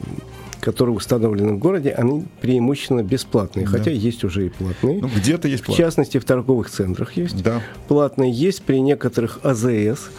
которые 0.61 0.97
установлены 0.97 1.53
в 1.53 1.59
городе, 1.59 1.91
они 1.91 2.25
преимущественно 2.41 3.03
бесплатные, 3.03 3.67
да. 3.67 3.73
хотя 3.73 3.91
есть 3.91 4.25
уже 4.25 4.47
и 4.47 4.49
платные. 4.49 5.01
Ну, 5.03 5.09
где-то 5.15 5.47
есть 5.47 5.65
платные. 5.65 5.75
В 5.75 5.87
частности, 5.87 6.19
в 6.19 6.25
торговых 6.25 6.71
центрах 6.71 7.17
есть. 7.17 7.43
Да. 7.43 7.61
Платные 7.87 8.33
есть 8.33 8.63
при 8.63 8.81
некоторых 8.81 9.41
АЗС, 9.43 10.11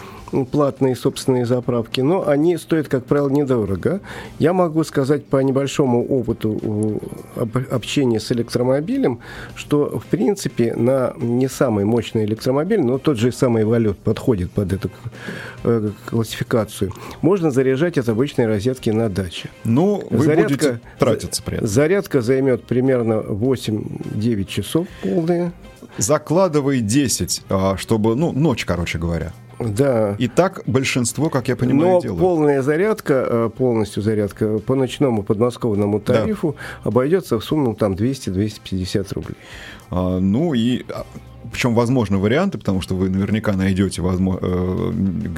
платные 0.51 0.96
собственные 0.96 1.46
заправки, 1.46 2.01
но 2.01 2.27
они 2.27 2.58
стоят, 2.58 2.88
как 2.88 3.05
правило, 3.05 3.29
недорого. 3.29 4.01
Я 4.39 4.53
могу 4.53 4.84
сказать 4.84 5.25
по 5.25 5.38
небольшому 5.38 6.05
опыту 6.05 7.01
общения 7.72 8.20
с 8.20 8.32
электромобилем, 8.32 9.20
что, 9.55 10.00
в 10.00 10.05
принципе, 10.05 10.74
на 10.75 11.13
не 11.17 11.48
самый 11.48 11.86
мощный 11.86 12.25
электромобиль, 12.25 12.82
но 12.82 12.98
тот 12.98 13.17
же 13.17 13.32
самый 13.32 13.65
валют 13.65 13.98
подходит 13.98 14.51
под 14.51 14.74
эту 14.74 14.91
э, 15.63 15.89
классификацию, 16.05 16.91
можно 17.22 17.51
заряжать 17.51 17.98
от 17.98 18.10
обычной 18.10 18.48
розетки 18.48 18.89
на 18.89 19.10
даче. 19.10 19.50
Ну, 19.63 20.03
вы 20.10 20.25
зарядка, 20.25 20.50
будете 20.50 20.82
тратиться 21.00 21.44
при 21.44 21.58
этом. 21.58 21.67
Зарядка 21.67 22.22
займет 22.22 22.65
примерно 22.65 23.13
8-9 23.13 24.46
часов 24.46 24.88
полные. 25.01 25.51
Закладывай 25.98 26.82
10, 26.82 27.44
а, 27.50 27.77
чтобы, 27.77 28.15
ну, 28.15 28.34
ночь, 28.34 28.65
короче 28.65 28.98
говоря. 28.98 29.32
Да. 29.59 30.15
И 30.17 30.27
так 30.27 30.62
большинство, 30.65 31.29
как 31.29 31.47
я 31.47 31.55
понимаю, 31.55 31.93
Но 31.93 32.01
делают. 32.01 32.21
полная 32.21 32.62
зарядка, 32.62 33.25
э, 33.27 33.50
полностью 33.55 34.03
зарядка 34.03 34.59
по 34.59 34.75
ночному 34.75 35.24
подмосковному 35.24 36.00
тарифу 36.00 36.55
да. 36.83 36.89
обойдется 36.89 37.39
в 37.39 37.43
сумму 37.43 37.75
там 37.75 37.93
200-250 37.93 39.13
рублей. 39.13 39.38
А, 39.89 40.19
ну 40.19 40.53
и 40.53 40.83
а, 40.89 41.05
причем 41.55 41.74
возможны 41.74 42.17
варианты, 42.17 42.57
потому 42.57 42.81
что 42.81 42.95
вы 42.95 43.09
наверняка 43.09 43.53
найдете 43.53 44.01
возможно, 44.01 44.39
э, 44.41 44.91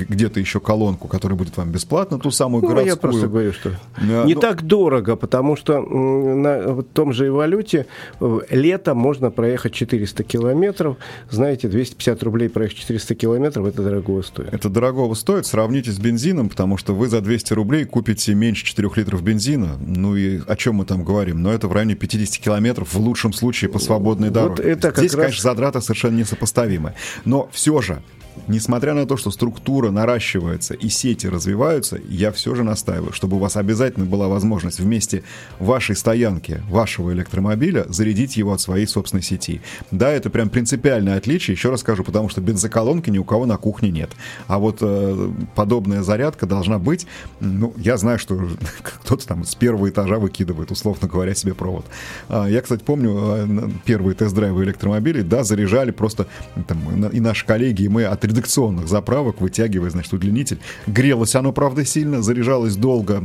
где-то 0.09 0.39
еще 0.39 0.59
колонку, 0.59 1.07
которая 1.07 1.37
будет 1.37 1.55
вам 1.57 1.69
бесплатно, 1.69 2.17
ту 2.17 2.31
самую 2.31 2.63
ну, 2.63 2.69
городскую. 2.69 2.95
Я 2.95 2.97
просто 2.97 3.27
говорю, 3.27 3.53
что 3.53 3.73
а, 3.97 4.25
не 4.25 4.33
ну... 4.33 4.41
так 4.41 4.63
дорого, 4.63 5.15
потому 5.15 5.55
что 5.55 5.79
на 5.79 6.81
том 6.81 7.13
же 7.13 7.31
валюте 7.31 7.85
э, 8.19 8.39
летом 8.49 8.97
можно 8.97 9.29
проехать 9.29 9.73
400 9.73 10.23
километров. 10.23 10.97
Знаете, 11.29 11.67
250 11.67 12.23
рублей 12.23 12.49
проехать 12.49 12.79
400 12.79 13.13
километров, 13.13 13.67
это 13.67 13.83
дорого 13.83 14.23
стоит. 14.23 14.51
Это 14.51 14.69
дорого 14.69 15.13
стоит. 15.13 15.45
Сравните 15.45 15.91
с 15.91 15.99
бензином, 15.99 16.49
потому 16.49 16.77
что 16.77 16.95
вы 16.95 17.09
за 17.09 17.21
200 17.21 17.53
рублей 17.53 17.85
купите 17.85 18.33
меньше 18.33 18.65
4 18.65 18.89
литров 18.95 19.21
бензина. 19.21 19.77
Ну 19.85 20.15
и 20.15 20.39
о 20.47 20.55
чем 20.55 20.75
мы 20.77 20.85
там 20.85 21.03
говорим? 21.03 21.43
Но 21.43 21.53
это 21.53 21.67
в 21.67 21.73
районе 21.73 21.93
50 21.93 22.43
километров 22.43 22.95
в 22.95 22.99
лучшем 22.99 23.33
случае 23.33 23.69
по 23.69 23.77
свободной 23.77 24.31
дороге. 24.31 24.55
Вот 24.55 24.65
это 24.65 24.91
Здесь, 24.97 25.13
раз... 25.13 25.21
конечно, 25.21 25.43
затрата 25.43 25.79
совершенно 25.79 26.06
совершенно 26.07 26.17
несопоставимы. 26.17 26.93
Но 27.25 27.49
все 27.51 27.81
же 27.81 28.01
несмотря 28.47 28.93
на 28.93 29.05
то, 29.05 29.17
что 29.17 29.31
структура 29.31 29.91
наращивается 29.91 30.73
и 30.73 30.89
сети 30.89 31.27
развиваются, 31.27 31.99
я 32.07 32.31
все 32.31 32.55
же 32.55 32.63
настаиваю, 32.63 33.13
чтобы 33.13 33.37
у 33.37 33.39
вас 33.39 33.57
обязательно 33.57 34.05
была 34.05 34.27
возможность 34.27 34.79
вместе 34.79 35.23
вашей 35.59 35.95
стоянки, 35.95 36.61
вашего 36.69 37.13
электромобиля 37.13 37.85
зарядить 37.89 38.37
его 38.37 38.53
от 38.53 38.61
своей 38.61 38.87
собственной 38.87 39.23
сети. 39.23 39.61
Да, 39.91 40.11
это 40.11 40.29
прям 40.29 40.49
принципиальное 40.49 41.17
отличие, 41.17 41.55
еще 41.55 41.69
раз 41.69 41.81
скажу, 41.81 42.03
потому 42.03 42.29
что 42.29 42.41
бензоколонки 42.41 43.09
ни 43.09 43.17
у 43.17 43.23
кого 43.23 43.45
на 43.45 43.57
кухне 43.57 43.91
нет. 43.91 44.11
А 44.47 44.59
вот 44.59 44.79
э, 44.81 45.31
подобная 45.55 46.03
зарядка 46.03 46.45
должна 46.45 46.79
быть, 46.79 47.07
ну, 47.39 47.73
я 47.77 47.97
знаю, 47.97 48.19
что 48.19 48.39
кто-то 48.83 49.27
там 49.27 49.43
с 49.43 49.55
первого 49.55 49.89
этажа 49.89 50.19
выкидывает, 50.19 50.71
условно 50.71 51.07
говоря, 51.07 51.33
себе 51.33 51.53
провод. 51.53 51.85
А, 52.29 52.47
я, 52.47 52.61
кстати, 52.61 52.83
помню 52.83 53.17
э, 53.17 53.69
первые 53.85 54.15
тест-драйвы 54.15 54.63
электромобилей, 54.63 55.23
да, 55.23 55.43
заряжали 55.43 55.91
просто 55.91 56.27
там, 56.67 57.07
и 57.09 57.19
наши 57.19 57.45
коллеги, 57.45 57.83
и 57.83 57.89
мы 57.89 58.05
от 58.05 58.25
редакционных 58.27 58.87
заправок, 58.87 59.41
вытягивая, 59.41 59.89
значит, 59.89 60.13
удлинитель. 60.13 60.59
Грелось 60.85 61.35
оно, 61.35 61.51
правда, 61.51 61.85
сильно, 61.85 62.21
заряжалось 62.21 62.75
долго 62.75 63.23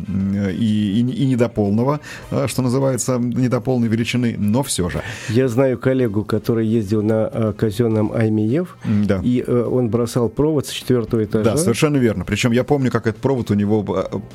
и, 0.51 1.01
и, 1.01 1.01
и 1.01 1.27
не 1.27 1.37
до 1.37 1.49
полного, 1.49 2.01
а, 2.31 2.49
что 2.49 2.63
называется, 2.63 3.19
не 3.19 3.49
до 3.49 3.61
полной 3.61 3.89
величины, 3.89 4.37
но 4.39 4.63
все 4.63 4.89
же. 4.89 5.03
Я 5.29 5.49
знаю 5.49 5.79
коллегу, 5.79 6.25
который 6.25 6.67
ездил 6.67 7.03
на 7.03 7.27
а, 7.27 7.53
казенном 7.53 8.13
Аймиев, 8.13 8.77
да. 8.85 9.21
и 9.23 9.45
э, 9.47 9.63
он 9.63 9.89
бросал 9.91 10.29
провод 10.29 10.67
с 10.67 10.71
четвертого 10.71 11.25
этажа. 11.25 11.53
Да, 11.53 11.57
совершенно 11.57 11.97
верно. 11.97 12.25
Причем 12.25 12.53
я 12.53 12.65
помню, 12.65 12.91
как 12.91 13.07
этот 13.07 13.21
провод 13.21 13.51
у 13.51 13.55
него 13.55 13.83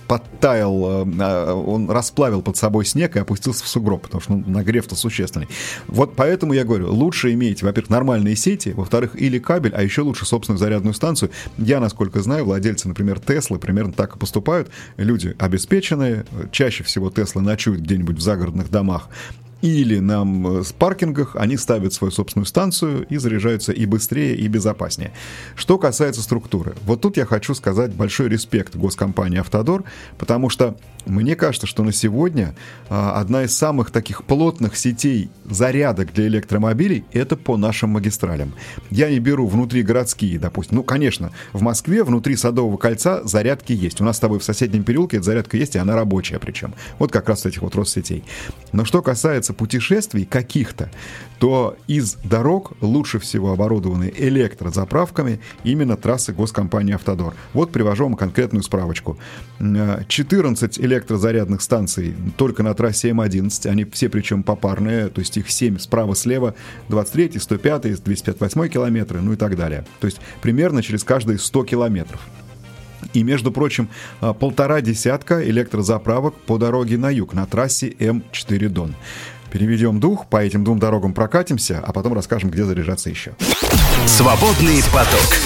подтаял, 0.07 0.83
он 0.83 1.89
расплавил 1.89 2.41
под 2.41 2.57
собой 2.57 2.85
снег 2.85 3.15
и 3.15 3.19
опустился 3.19 3.63
в 3.63 3.67
сугроб, 3.67 4.03
потому 4.03 4.21
что 4.21 4.33
ну, 4.33 4.43
нагрев-то 4.47 4.95
существенный. 4.95 5.47
Вот 5.87 6.15
поэтому 6.15 6.53
я 6.53 6.63
говорю, 6.63 6.91
лучше 6.93 7.33
иметь, 7.33 7.63
во-первых, 7.63 7.89
нормальные 7.89 8.35
сети, 8.35 8.73
во-вторых, 8.75 9.19
или 9.19 9.39
кабель, 9.39 9.73
а 9.73 9.83
еще 9.83 10.01
лучше 10.01 10.25
собственную 10.25 10.56
собственную 10.57 10.67
зарядную 10.67 10.93
станцию. 10.93 11.31
Я, 11.57 11.79
насколько 11.79 12.21
знаю, 12.21 12.45
владельцы, 12.45 12.87
например, 12.87 13.19
Теслы 13.19 13.59
примерно 13.59 13.93
так 13.93 14.15
и 14.15 14.19
поступают. 14.19 14.69
Люди 14.97 15.35
обеспеченные, 15.39 16.25
чаще 16.51 16.83
всего 16.83 17.09
Теслы 17.09 17.41
ночуют 17.41 17.81
где-нибудь 17.81 18.17
в 18.17 18.21
загородных 18.21 18.69
домах, 18.69 19.09
или 19.61 19.99
на 19.99 20.23
э, 20.25 20.63
паркингах 20.77 21.35
они 21.35 21.57
ставят 21.57 21.93
свою 21.93 22.11
собственную 22.11 22.45
станцию 22.45 23.05
и 23.09 23.17
заряжаются 23.17 23.71
и 23.71 23.85
быстрее, 23.85 24.35
и 24.35 24.47
безопаснее. 24.47 25.11
Что 25.55 25.77
касается 25.77 26.21
структуры, 26.21 26.75
вот 26.83 27.01
тут 27.01 27.17
я 27.17 27.25
хочу 27.25 27.53
сказать 27.53 27.93
большой 27.93 28.29
респект 28.29 28.75
госкомпании 28.75 29.39
«Автодор», 29.39 29.83
потому 30.17 30.49
что 30.49 30.77
мне 31.07 31.35
кажется, 31.35 31.67
что 31.67 31.83
на 31.83 31.93
сегодня 31.93 32.53
а, 32.89 33.19
одна 33.19 33.43
из 33.43 33.55
самых 33.55 33.91
таких 33.91 34.23
плотных 34.25 34.75
сетей 34.75 35.29
зарядок 35.45 36.13
для 36.13 36.27
электромобилей— 36.27 37.05
это 37.13 37.37
по 37.37 37.55
нашим 37.55 37.91
магистралям. 37.91 38.53
Я 38.91 39.09
не 39.09 39.19
беру 39.19 39.47
внутри 39.47 39.83
городские, 39.83 40.37
допустим. 40.37 40.77
Ну, 40.77 40.83
конечно, 40.83 41.31
в 41.53 41.61
Москве 41.61 42.03
внутри 42.03 42.35
Садового 42.35 42.77
кольца 42.77 43.21
зарядки 43.23 43.71
есть. 43.71 44.01
У 44.01 44.03
нас 44.03 44.17
с 44.17 44.19
тобой 44.19 44.39
в 44.39 44.43
соседнем 44.43 44.83
переулке 44.83 45.17
эта 45.17 45.27
зарядка 45.27 45.57
есть, 45.57 45.75
и 45.75 45.79
она 45.79 45.95
рабочая 45.95 46.39
причем. 46.39 46.73
Вот 46.99 47.11
как 47.11 47.29
раз 47.29 47.45
этих 47.45 47.61
вот 47.61 47.75
Россетей. 47.75 48.23
Но 48.73 48.83
что 48.83 49.01
касается 49.01 49.46
касается 49.47 49.53
путешествий 49.53 50.25
каких-то, 50.25 50.89
то 51.39 51.75
из 51.87 52.15
дорог 52.23 52.73
лучше 52.81 53.19
всего 53.19 53.51
оборудованы 53.51 54.11
электрозаправками 54.17 55.39
именно 55.63 55.95
трассы 55.95 56.33
госкомпании 56.33 56.95
«Автодор». 56.95 57.33
Вот 57.53 57.71
привожу 57.71 58.05
вам 58.05 58.15
конкретную 58.15 58.63
справочку. 58.63 59.17
14 59.59 60.79
электрозарядных 60.79 61.61
станций 61.61 62.15
только 62.37 62.63
на 62.63 62.73
трассе 62.73 63.09
М11, 63.09 63.69
они 63.69 63.85
все 63.85 64.09
причем 64.09 64.43
попарные, 64.43 65.09
то 65.09 65.19
есть 65.21 65.37
их 65.37 65.49
7 65.49 65.77
справа-слева, 65.77 66.53
23, 66.89 67.39
105, 67.39 68.03
258 68.03 68.69
километры, 68.69 69.21
ну 69.21 69.33
и 69.33 69.35
так 69.35 69.55
далее. 69.55 69.85
То 69.99 70.07
есть 70.07 70.19
примерно 70.41 70.81
через 70.81 71.03
каждые 71.03 71.37
100 71.37 71.63
километров. 71.65 72.19
И, 73.13 73.23
между 73.23 73.51
прочим, 73.51 73.89
а, 74.21 74.33
полтора 74.33 74.81
десятка 74.81 75.47
электрозаправок 75.47 76.35
по 76.35 76.57
дороге 76.57 76.97
на 76.97 77.09
юг, 77.09 77.33
на 77.33 77.45
трассе 77.45 77.89
М4 77.89 78.69
Дон. 78.69 78.95
Переведем 79.51 79.99
дух, 79.99 80.27
по 80.27 80.37
этим 80.37 80.63
двум 80.63 80.79
дорогам 80.79 81.13
прокатимся, 81.13 81.81
а 81.85 81.93
потом 81.93 82.13
расскажем, 82.13 82.49
где 82.49 82.63
заряжаться 82.63 83.09
еще. 83.09 83.33
Свободный 84.05 84.83
поток. 84.93 85.37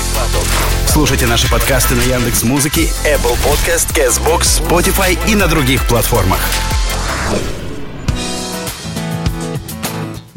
Слушайте 0.88 1.28
наши 1.28 1.50
подкасты 1.50 1.96
на 1.96 2.02
Яндекс 2.02 2.44
Музыке, 2.44 2.90
Apple 3.06 3.38
Podcast, 3.46 3.96
Castbox, 3.96 4.62
Spotify 4.68 5.18
и 5.30 5.36
на 5.36 5.48
других 5.48 5.88
платформах. 5.88 6.40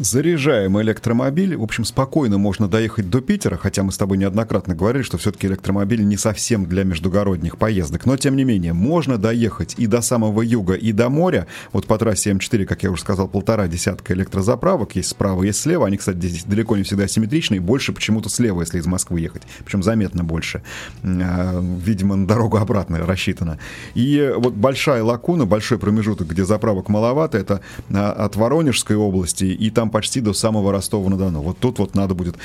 Заряжаем 0.05 0.79
электромобиль. 0.79 1.55
В 1.55 1.63
общем, 1.63 1.83
спокойно 1.83 2.37
можно 2.37 2.67
доехать 2.67 3.09
до 3.09 3.21
Питера, 3.21 3.57
хотя 3.57 3.81
мы 3.81 3.91
с 3.91 3.97
тобой 3.97 4.19
неоднократно 4.19 4.75
говорили, 4.75 5.01
что 5.01 5.17
все-таки 5.17 5.47
электромобиль 5.47 6.05
не 6.05 6.15
совсем 6.15 6.67
для 6.67 6.83
междугородних 6.83 7.57
поездок. 7.57 8.05
Но, 8.05 8.15
тем 8.15 8.35
не 8.35 8.43
менее, 8.43 8.73
можно 8.73 9.17
доехать 9.17 9.73
и 9.79 9.87
до 9.87 10.01
самого 10.01 10.43
юга, 10.43 10.75
и 10.75 10.91
до 10.91 11.09
моря. 11.09 11.47
Вот 11.73 11.87
по 11.87 11.97
трассе 11.97 12.29
М4, 12.29 12.65
как 12.65 12.83
я 12.83 12.91
уже 12.91 13.01
сказал, 13.01 13.27
полтора 13.27 13.67
десятка 13.67 14.13
электрозаправок. 14.13 14.95
Есть 14.95 15.09
справа, 15.09 15.41
есть 15.41 15.59
слева. 15.59 15.87
Они, 15.87 15.97
кстати, 15.97 16.17
здесь 16.17 16.43
далеко 16.43 16.77
не 16.77 16.83
всегда 16.83 17.07
симметричные. 17.07 17.59
Больше 17.59 17.91
почему-то 17.91 18.29
слева, 18.29 18.61
если 18.61 18.77
из 18.77 18.85
Москвы 18.85 19.21
ехать. 19.21 19.41
Причем 19.63 19.81
заметно 19.81 20.23
больше. 20.23 20.61
А, 21.03 21.59
видимо, 21.83 22.15
на 22.15 22.27
дорогу 22.27 22.57
обратно 22.57 22.99
рассчитано. 22.99 23.57
И 23.95 24.31
вот 24.37 24.53
большая 24.53 25.01
лакуна, 25.01 25.45
большой 25.47 25.79
промежуток, 25.79 26.27
где 26.27 26.45
заправок 26.45 26.89
маловато, 26.89 27.39
это 27.39 27.61
а, 27.89 28.11
от 28.11 28.35
Воронежской 28.35 28.95
области, 28.95 29.45
и 29.45 29.71
там 29.71 29.89
почти 29.95 30.19
до 30.19 30.33
самого 30.33 30.73
Ростова-на-Дону. 30.73 31.41
Вот 31.41 31.57
тут 31.57 31.79
вот 31.79 31.95
надо 31.95 32.15
будет, 32.15 32.35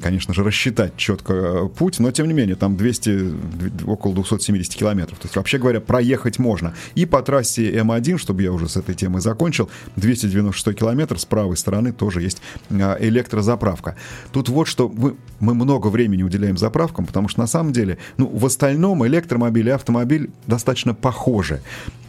конечно 0.00 0.32
же, 0.32 0.44
рассчитать 0.44 0.96
четко 0.96 1.32
э, 1.32 1.68
путь, 1.76 1.98
но 1.98 2.12
тем 2.12 2.28
не 2.28 2.32
менее, 2.32 2.54
там 2.54 2.76
200, 2.76 3.84
около 3.84 4.14
270 4.14 4.76
километров. 4.76 5.18
То 5.18 5.26
есть, 5.26 5.34
вообще 5.34 5.58
говоря, 5.58 5.80
проехать 5.80 6.38
можно. 6.38 6.72
И 6.94 7.04
по 7.04 7.20
трассе 7.20 7.68
М1, 7.72 8.18
чтобы 8.18 8.44
я 8.44 8.52
уже 8.52 8.68
с 8.68 8.76
этой 8.76 8.94
темой 8.94 9.22
закончил, 9.22 9.68
296 9.96 10.78
километр 10.78 11.18
с 11.18 11.24
правой 11.24 11.56
стороны 11.56 11.92
тоже 11.92 12.22
есть 12.22 12.40
а, 12.70 12.96
электрозаправка. 13.00 13.96
Тут 14.30 14.48
вот 14.48 14.68
что 14.68 14.88
мы, 14.88 15.16
мы 15.40 15.54
много 15.54 15.88
времени 15.88 16.22
уделяем 16.22 16.56
заправкам, 16.56 17.06
потому 17.06 17.26
что 17.26 17.40
на 17.40 17.48
самом 17.48 17.72
деле, 17.72 17.98
ну, 18.18 18.28
в 18.28 18.46
остальном 18.46 19.04
электромобиль 19.04 19.66
и 19.66 19.72
автомобиль 19.72 20.30
достаточно 20.46 20.94
похожи. 20.94 21.60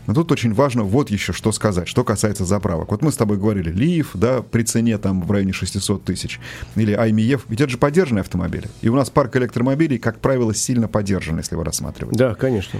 Но 0.08 0.14
тут 0.14 0.32
очень 0.32 0.54
важно 0.54 0.84
вот 0.84 1.10
еще 1.10 1.34
что 1.34 1.52
сказать, 1.52 1.88
что 1.88 2.04
касается 2.04 2.46
заправок. 2.46 2.92
Вот 2.92 3.02
мы 3.02 3.12
с 3.12 3.18
тобой 3.18 3.38
говорили, 3.38 3.72
Лиф, 3.72 4.12
да, 4.14 4.42
при 4.42 4.64
цене 4.64 4.98
там 4.98 5.22
в 5.22 5.32
районе 5.32 5.54
600 5.54 6.04
тысяч, 6.04 6.40
или 6.76 6.94
Аймиев, 6.94 7.46
ведь 7.48 7.62
это 7.62 7.72
же 7.72 7.78
поддержанные 7.78 8.22
автомобили. 8.22 8.70
И 8.82 8.90
у 8.90 8.96
нас 8.96 9.10
парк 9.10 9.36
электромобилей, 9.36 9.98
как 9.98 10.20
правило, 10.20 10.54
сильно 10.54 10.88
поддержан, 10.88 11.38
если 11.38 11.56
вы 11.56 11.64
рассматриваете. 11.64 12.18
Да, 12.18 12.36
конечно. 12.36 12.80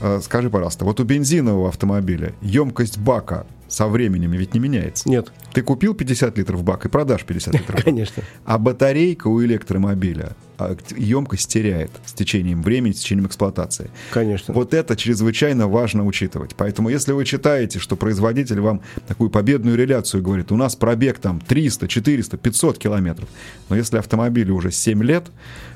А, 0.00 0.20
скажи, 0.20 0.50
пожалуйста, 0.50 0.84
вот 0.84 1.00
у 1.00 1.04
бензинового 1.04 1.68
автомобиля 1.68 2.34
емкость 2.42 2.98
бака 2.98 3.46
со 3.68 3.88
временем 3.88 4.32
ведь 4.32 4.54
не 4.54 4.60
меняется. 4.60 5.08
Нет. 5.08 5.32
Ты 5.52 5.62
купил 5.62 5.94
50 5.94 6.38
литров 6.38 6.62
бак 6.62 6.86
и 6.86 6.88
продашь 6.88 7.24
50 7.24 7.54
литров. 7.54 7.84
Конечно. 7.84 8.22
А 8.44 8.58
батарейка 8.58 9.28
у 9.28 9.42
электромобиля 9.42 10.36
а, 10.58 10.76
емкость 10.96 11.48
теряет 11.48 11.90
с 12.04 12.12
течением 12.12 12.62
времени, 12.62 12.92
с 12.92 13.00
течением 13.00 13.26
эксплуатации. 13.26 13.90
Конечно. 14.12 14.54
Вот 14.54 14.74
это 14.74 14.96
чрезвычайно 14.96 15.66
важно 15.66 16.04
учитывать. 16.04 16.54
Поэтому 16.54 16.88
если 16.88 17.12
вы 17.12 17.24
читаете, 17.24 17.78
что 17.78 17.96
производитель 17.96 18.60
вам 18.60 18.80
такую 19.08 19.30
победную 19.30 19.76
реляцию 19.76 20.22
говорит, 20.22 20.52
у 20.52 20.56
нас 20.56 20.76
пробег 20.76 21.18
там 21.18 21.40
300, 21.40 21.88
400, 21.88 22.36
500 22.36 22.78
километров, 22.78 23.28
но 23.68 23.76
если 23.76 23.98
автомобилю 23.98 24.54
уже 24.54 24.70
7 24.70 25.02
лет, 25.02 25.26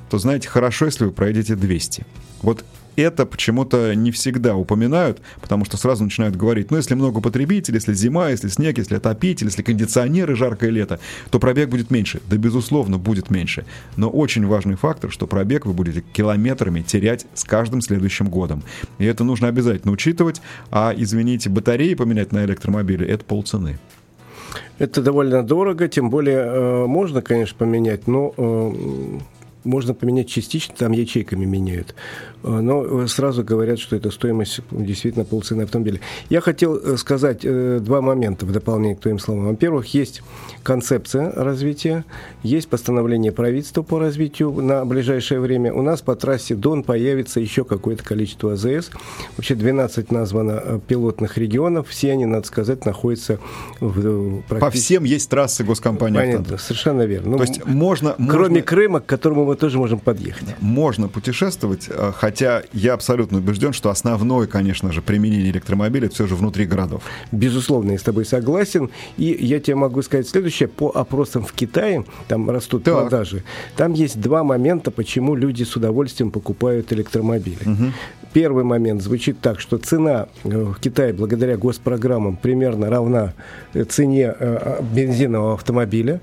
то 0.08 0.18
знаете, 0.18 0.48
хорошо, 0.48 0.86
если 0.86 1.04
вы 1.04 1.10
проедете 1.10 1.54
200. 1.54 2.06
Вот 2.42 2.64
это 3.00 3.26
почему-то 3.26 3.94
не 3.94 4.10
всегда 4.10 4.56
упоминают, 4.56 5.20
потому 5.40 5.64
что 5.64 5.76
сразу 5.76 6.04
начинают 6.04 6.36
говорить, 6.36 6.70
ну, 6.70 6.76
если 6.76 6.94
много 6.94 7.20
потребителей, 7.20 7.76
если 7.76 7.94
зима, 7.94 8.30
если 8.30 8.48
снег, 8.48 8.78
если 8.78 8.96
отопитель, 8.96 9.46
если 9.46 9.62
кондиционеры, 9.62 10.34
жаркое 10.34 10.70
лето, 10.70 10.98
то 11.30 11.38
пробег 11.38 11.68
будет 11.68 11.90
меньше. 11.90 12.20
Да, 12.28 12.36
безусловно, 12.36 12.98
будет 12.98 13.30
меньше. 13.30 13.64
Но 13.96 14.08
очень 14.08 14.46
важный 14.46 14.76
фактор, 14.76 15.10
что 15.10 15.26
пробег 15.26 15.66
вы 15.66 15.72
будете 15.72 16.00
километрами 16.12 16.82
терять 16.82 17.26
с 17.34 17.44
каждым 17.44 17.80
следующим 17.80 18.28
годом. 18.28 18.62
И 18.98 19.04
это 19.04 19.24
нужно 19.24 19.48
обязательно 19.48 19.92
учитывать. 19.92 20.40
А, 20.70 20.92
извините, 20.96 21.50
батареи 21.50 21.94
поменять 21.94 22.32
на 22.32 22.44
электромобиле– 22.44 23.06
это 23.08 23.24
полцены. 23.24 23.78
Это 24.78 25.02
довольно 25.02 25.42
дорого, 25.42 25.88
тем 25.88 26.08
более 26.08 26.38
э, 26.38 26.86
можно, 26.86 27.20
конечно, 27.20 27.56
поменять, 27.58 28.06
но 28.06 28.32
э, 28.36 28.72
можно 29.68 29.94
поменять 29.94 30.28
частично, 30.28 30.74
там 30.76 30.92
ячейками 30.92 31.44
меняют. 31.44 31.94
А, 32.42 32.60
но 32.60 33.06
сразу 33.06 33.44
говорят, 33.44 33.78
что 33.78 33.96
это 33.96 34.10
стоимость 34.10 34.60
действительно 34.70 35.24
полцены 35.24 35.62
автомобиля. 35.62 36.00
Я 36.30 36.40
хотел 36.40 36.76
э, 36.76 36.96
сказать 36.96 37.40
э, 37.42 37.78
два 37.80 38.00
момента 38.00 38.46
в 38.46 38.52
дополнение 38.52 38.96
к 38.96 39.00
твоим 39.00 39.18
словам. 39.18 39.48
Во-первых, 39.48 39.92
есть 39.94 40.22
концепция 40.62 41.32
развития, 41.32 42.04
есть 42.42 42.68
постановление 42.68 43.32
правительства 43.32 43.82
по 43.82 43.98
развитию 43.98 44.52
на 44.52 44.84
ближайшее 44.84 45.40
время. 45.40 45.72
У 45.72 45.82
нас 45.82 46.00
по 46.00 46.16
трассе 46.16 46.54
Дон 46.54 46.82
появится 46.82 47.38
еще 47.40 47.64
какое-то 47.64 48.02
количество 48.04 48.54
АЗС. 48.54 48.90
Вообще 49.36 49.54
12 49.54 50.10
названо 50.10 50.62
э, 50.64 50.80
пилотных 50.86 51.36
регионов. 51.36 51.88
Все 51.88 52.12
они, 52.12 52.24
надо 52.24 52.46
сказать, 52.46 52.86
находятся 52.86 53.38
в 53.80 54.42
практически... 54.48 54.60
По 54.60 54.70
всем 54.70 55.04
есть 55.04 55.28
трассы 55.28 55.64
госкомпании. 55.64 56.18
Понятно, 56.18 56.56
совершенно 56.56 57.02
верно. 57.02 57.36
То 57.36 57.42
есть 57.42 57.64
можно... 57.66 58.14
Кроме 58.14 58.48
можно... 58.48 58.62
Крыма, 58.62 59.00
к 59.00 59.06
которому 59.06 59.44
мы 59.44 59.56
тоже 59.58 59.78
можем 59.78 59.98
подъехать. 59.98 60.48
Можно 60.60 61.08
путешествовать, 61.08 61.88
хотя 62.16 62.62
я 62.72 62.94
абсолютно 62.94 63.38
убежден, 63.38 63.72
что 63.72 63.90
основное, 63.90 64.46
конечно 64.46 64.92
же, 64.92 65.02
применение 65.02 65.50
электромобиля 65.50 66.08
все 66.08 66.26
же 66.26 66.34
внутри 66.34 66.64
городов. 66.64 67.02
Безусловно, 67.32 67.92
я 67.92 67.98
с 67.98 68.02
тобой 68.02 68.24
согласен. 68.24 68.90
И 69.16 69.36
я 69.40 69.60
тебе 69.60 69.74
могу 69.74 70.02
сказать 70.02 70.28
следующее. 70.28 70.68
По 70.68 70.90
опросам 70.90 71.44
в 71.44 71.52
Китае, 71.52 72.04
там 72.28 72.50
растут 72.50 72.84
так. 72.84 72.94
продажи, 72.94 73.42
там 73.76 73.92
есть 73.92 74.20
два 74.20 74.44
момента, 74.44 74.90
почему 74.90 75.34
люди 75.34 75.64
с 75.64 75.76
удовольствием 75.76 76.30
покупают 76.30 76.92
электромобили. 76.92 77.58
Угу. 77.64 77.92
Первый 78.32 78.64
момент 78.64 79.02
звучит 79.02 79.40
так, 79.40 79.58
что 79.58 79.78
цена 79.78 80.28
э, 80.44 80.48
в 80.48 80.78
Китае 80.80 81.12
благодаря 81.12 81.56
госпрограммам 81.56 82.36
примерно 82.36 82.90
равна 82.90 83.32
э, 83.72 83.84
цене 83.84 84.34
э, 84.38 84.82
бензинового 84.94 85.54
автомобиля 85.54 86.20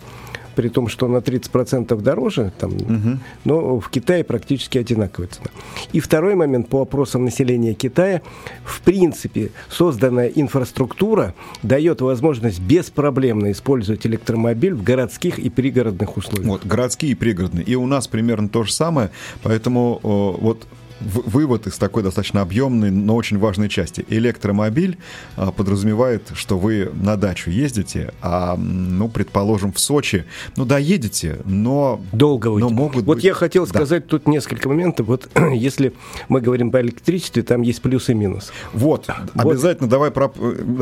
при 0.56 0.70
том, 0.70 0.88
что 0.88 1.08
на 1.08 1.18
30% 1.18 2.00
дороже, 2.02 2.52
там, 2.58 2.74
угу. 2.74 3.20
но 3.44 3.80
в 3.80 3.90
Китае 3.90 4.24
практически 4.24 4.78
одинаковая 4.78 5.30
цена. 5.30 5.48
И 5.94 6.00
второй 6.00 6.36
момент 6.36 6.70
по 6.70 6.82
опросам 6.82 7.26
населения 7.26 7.74
Китая, 7.74 8.22
в 8.64 8.82
принципе, 8.82 9.52
созданная 9.70 10.28
инфраструктура 10.28 11.34
дает 11.64 12.02
возможность 12.02 12.60
беспроблемно 12.60 13.52
использовать 13.52 14.06
электромобиль 14.06 14.74
в 14.74 14.84
городских 14.84 15.40
и 15.40 15.50
пригородных 15.50 16.18
условиях. 16.18 16.48
Вот, 16.48 16.66
городские 16.66 17.12
и 17.12 17.16
пригородные. 17.16 17.66
И 17.66 17.76
у 17.76 17.86
нас 17.86 18.08
примерно 18.08 18.50
то 18.50 18.64
же 18.64 18.72
самое, 18.72 19.12
поэтому 19.44 20.00
вот 20.02 20.66
вывод 21.00 21.68
из 21.68 21.78
такой 21.78 22.04
достаточно 22.04 22.42
объемной, 22.42 22.92
но 22.92 23.16
очень 23.16 23.38
важной 23.38 23.70
части. 23.70 24.06
Электромобиль 24.10 24.98
а, 25.36 25.52
подразумевает, 25.52 26.32
что 26.34 26.58
вы 26.58 26.92
на 26.94 27.18
дачу 27.18 27.50
ездите, 27.50 28.14
а, 28.22 28.56
ну, 28.58 29.10
предположим, 29.10 29.74
в 29.74 29.80
Сочи, 29.80 30.26
ну 30.56 30.66
да, 30.66 30.78
едете, 30.78 31.40
но... 31.46 32.02
Долго 32.12 32.50
но 32.50 32.70
могут 32.70 33.06
Вот 33.06 33.16
быть... 33.16 33.24
я 33.24 33.34
хотел 33.34 33.68
сказать 33.68 34.04
да. 34.04 34.10
тут 34.10 34.28
несколько 34.28 34.70
моментов. 34.70 35.08
Вот 35.08 35.30
если 35.54 35.94
мы 36.30 36.42
говорим 36.42 36.72
про 36.72 36.82
электричестве, 36.82 37.44
там 37.44 37.62
есть 37.62 37.82
плюсы 37.82 38.14
и 38.14 38.16
минусы. 38.16 38.52
Вот, 38.74 39.08
вот. 39.34 39.46
обязательно 39.46 39.90
давай 39.90 40.12
про... 40.12 40.32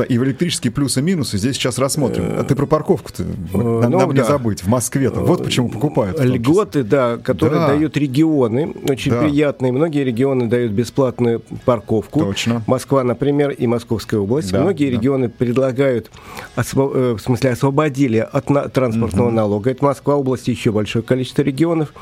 И 0.08 0.18
в 0.18 0.24
электрические 0.24 0.72
плюсы 0.72 1.00
и 1.00 1.02
минусы 1.02 1.38
здесь 1.38 1.56
сейчас 1.56 1.78
рассмотрим. 1.78 2.24
А 2.38 2.44
ты 2.44 2.54
про 2.54 2.66
парковку-то 2.66 3.22
э, 3.22 3.26
нам, 3.52 3.90
ну, 3.90 3.98
нам 3.98 4.14
да. 4.14 4.22
не 4.22 4.24
забыть, 4.24 4.62
в 4.62 4.68
Москве-то. 4.68 5.20
Вот 5.20 5.44
почему 5.44 5.68
покупают. 5.68 6.20
Льготы, 6.20 6.84
да, 6.84 7.18
которые 7.18 7.60
да. 7.60 7.68
дают 7.68 7.96
регионы, 7.96 8.72
очень 8.88 9.10
да. 9.10 9.22
приятные. 9.22 9.72
Многие 9.72 10.03
Многие 10.04 10.16
регионы 10.16 10.46
дают 10.48 10.72
бесплатную 10.72 11.40
парковку. 11.64 12.20
Точно. 12.20 12.62
Москва, 12.66 13.02
например, 13.04 13.50
и 13.50 13.66
Московская 13.66 14.18
область. 14.18 14.52
Да, 14.52 14.60
Многие 14.60 14.90
да. 14.90 14.98
регионы 14.98 15.28
предлагают, 15.30 16.10
осво- 16.56 16.92
э, 16.94 17.12
в 17.14 17.20
смысле, 17.20 17.50
освободили 17.50 18.18
от 18.18 18.50
на- 18.50 18.68
транспортного 18.68 19.30
налога. 19.30 19.70
Это 19.70 19.82
Москва, 19.84 20.16
область, 20.16 20.48
еще 20.48 20.72
большое 20.72 21.02
количество 21.02 21.40
регионов. 21.42 21.94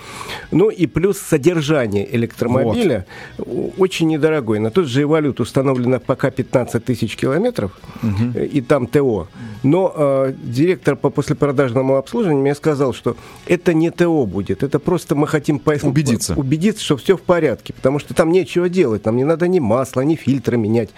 Ну 0.50 0.68
и 0.68 0.86
плюс 0.86 1.18
содержание 1.18 2.04
электромобиля 2.16 3.06
о- 3.38 3.70
очень 3.78 4.08
недорогой. 4.08 4.58
На 4.58 4.70
тот 4.70 4.86
же 4.88 5.06
валют 5.06 5.38
установлено 5.40 6.00
пока 6.00 6.30
15 6.30 6.84
тысяч 6.84 7.16
километров, 7.16 7.70
э, 8.34 8.46
и 8.46 8.60
там 8.60 8.86
ТО. 8.88 9.28
Но 9.62 9.92
э, 9.94 10.34
директор 10.42 10.96
по 10.96 11.10
послепродажному 11.10 11.96
обслуживанию 11.96 12.42
мне 12.42 12.54
сказал, 12.56 12.92
что 12.94 13.16
это 13.46 13.74
не 13.74 13.90
ТО 13.90 14.26
будет, 14.26 14.64
это 14.64 14.80
просто 14.80 15.14
мы 15.14 15.28
хотим 15.28 15.60
по- 15.60 15.72
Убедиться. 15.82 16.34
убедиться, 16.34 16.82
что 16.84 16.96
все 16.96 17.16
в 17.16 17.20
порядке, 17.22 17.72
потому 17.72 17.91
что 17.98 18.14
там 18.14 18.30
нечего 18.30 18.68
делать, 18.68 19.04
нам 19.04 19.16
не 19.16 19.24
надо 19.24 19.48
ни 19.48 19.58
масла, 19.58 20.02
ни 20.02 20.14
фильтры 20.14 20.56
менять. 20.56 20.90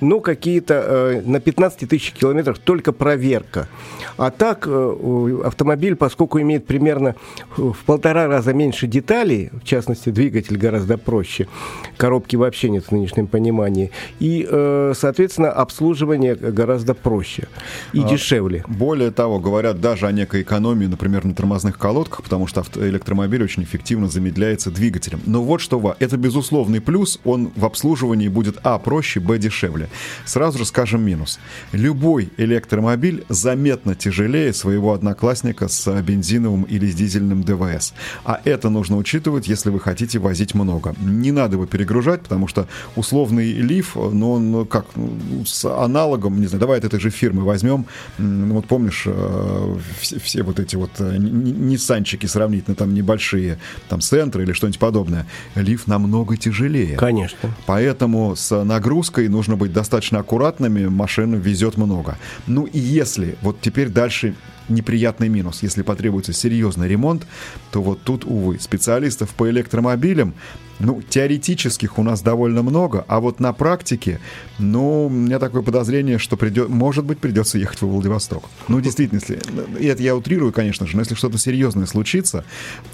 Ну, 0.00 0.20
какие-то 0.20 0.74
э, 0.74 1.22
на 1.24 1.40
15 1.40 1.88
тысяч 1.88 2.12
километров 2.12 2.58
только 2.58 2.92
проверка. 2.92 3.68
А 4.16 4.30
так 4.30 4.66
э, 4.66 5.42
автомобиль, 5.44 5.96
поскольку 5.96 6.40
имеет 6.40 6.66
примерно 6.66 7.14
в 7.56 7.76
полтора 7.86 8.26
раза 8.26 8.52
меньше 8.52 8.86
деталей, 8.86 9.50
в 9.52 9.64
частности, 9.64 10.10
двигатель 10.10 10.56
гораздо 10.56 10.98
проще, 10.98 11.48
коробки 11.96 12.36
вообще 12.36 12.70
нет 12.70 12.84
в 12.84 12.92
нынешнем 12.92 13.26
понимании, 13.26 13.90
и, 14.20 14.46
э, 14.48 14.92
соответственно, 14.96 15.50
обслуживание 15.50 16.34
гораздо 16.34 16.94
проще 16.94 17.48
и 17.92 18.00
А, 18.00 18.08
дешевле. 18.08 18.64
Более 18.68 19.10
того, 19.10 19.38
говорят 19.38 19.80
даже 19.80 20.06
о 20.06 20.12
некой 20.12 20.42
экономии, 20.42 20.86
например, 20.86 21.24
на 21.24 21.34
тормозных 21.34 21.78
колодках, 21.78 22.22
потому 22.22 22.46
что 22.46 22.62
электромобиль 22.76 23.42
очень 23.42 23.62
эффективно 23.62 24.08
замедляется 24.08 24.70
двигателем. 24.70 25.20
Но 25.26 25.42
вот 25.42 25.60
что, 25.60 25.96
это 25.98 26.16
безусловный 26.42 26.80
плюс, 26.80 27.20
он 27.24 27.52
в 27.54 27.64
обслуживании 27.64 28.26
будет 28.26 28.58
а 28.64 28.76
проще, 28.78 29.20
б 29.20 29.38
дешевле. 29.38 29.88
Сразу 30.24 30.58
же 30.58 30.64
скажем 30.64 31.02
минус. 31.02 31.38
Любой 31.70 32.30
электромобиль 32.36 33.24
заметно 33.28 33.94
тяжелее 33.94 34.52
своего 34.52 34.92
одноклассника 34.92 35.68
с 35.68 36.02
бензиновым 36.02 36.64
или 36.64 36.90
с 36.90 36.96
дизельным 36.96 37.44
ДВС. 37.44 37.94
А 38.24 38.40
это 38.44 38.70
нужно 38.70 38.96
учитывать, 38.96 39.46
если 39.46 39.70
вы 39.70 39.78
хотите 39.78 40.18
возить 40.18 40.54
много. 40.54 40.96
Не 41.00 41.30
надо 41.30 41.54
его 41.54 41.66
перегружать, 41.66 42.22
потому 42.22 42.48
что 42.48 42.66
условный 42.96 43.52
лиф, 43.52 43.94
ну, 43.94 44.32
он 44.32 44.66
как, 44.66 44.86
ну, 44.96 45.44
с 45.46 45.64
аналогом, 45.64 46.40
не 46.40 46.48
знаю, 46.48 46.60
давай 46.60 46.78
от 46.78 46.84
этой 46.84 46.98
же 46.98 47.10
фирмы 47.10 47.44
возьмем, 47.44 47.86
ну, 48.18 48.54
вот 48.54 48.66
помнишь, 48.66 49.04
э, 49.06 49.76
все, 50.00 50.18
все 50.18 50.42
вот 50.42 50.58
эти 50.58 50.74
вот 50.74 50.90
э, 50.98 51.16
ниссанчики 51.18 52.26
сравнительно 52.26 52.74
там 52.74 52.94
небольшие, 52.94 53.58
там 53.88 54.00
центры 54.00 54.42
или 54.42 54.52
что-нибудь 54.52 54.80
подобное, 54.80 55.26
лиф 55.54 55.86
намного 55.86 56.31
тяжелее. 56.36 56.96
Конечно. 56.96 57.50
Поэтому 57.66 58.34
с 58.36 58.64
нагрузкой 58.64 59.28
нужно 59.28 59.56
быть 59.56 59.72
достаточно 59.72 60.20
аккуратными, 60.20 60.86
машина 60.86 61.36
везет 61.36 61.76
много. 61.76 62.18
Ну 62.46 62.64
и 62.64 62.78
если, 62.78 63.36
вот 63.42 63.60
теперь 63.60 63.88
дальше 63.88 64.34
неприятный 64.68 65.28
минус, 65.28 65.62
если 65.62 65.82
потребуется 65.82 66.32
серьезный 66.32 66.88
ремонт, 66.88 67.26
то 67.70 67.82
вот 67.82 68.02
тут, 68.02 68.24
увы, 68.24 68.58
специалистов 68.60 69.30
по 69.30 69.48
электромобилям, 69.50 70.34
ну, 70.82 71.00
теоретических 71.00 71.98
у 71.98 72.02
нас 72.02 72.22
довольно 72.22 72.62
много, 72.62 73.04
а 73.06 73.20
вот 73.20 73.40
на 73.40 73.52
практике, 73.52 74.20
ну, 74.58 75.06
у 75.06 75.10
меня 75.10 75.38
такое 75.38 75.62
подозрение, 75.62 76.18
что 76.18 76.36
придет, 76.36 76.68
может 76.68 77.04
быть, 77.04 77.18
придется 77.18 77.58
ехать 77.58 77.80
во 77.82 77.88
Владивосток. 77.88 78.44
Ну, 78.68 78.80
действительно, 78.80 79.20
если, 79.20 79.38
и 79.78 79.86
это 79.86 80.02
я 80.02 80.16
утрирую, 80.16 80.52
конечно 80.52 80.86
же, 80.86 80.96
но 80.96 81.02
если 81.02 81.14
что-то 81.14 81.38
серьезное 81.38 81.86
случится, 81.86 82.44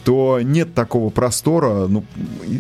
то 0.04 0.40
нет 0.42 0.74
такого 0.74 1.10
простора, 1.10 1.86
ну, 1.86 2.04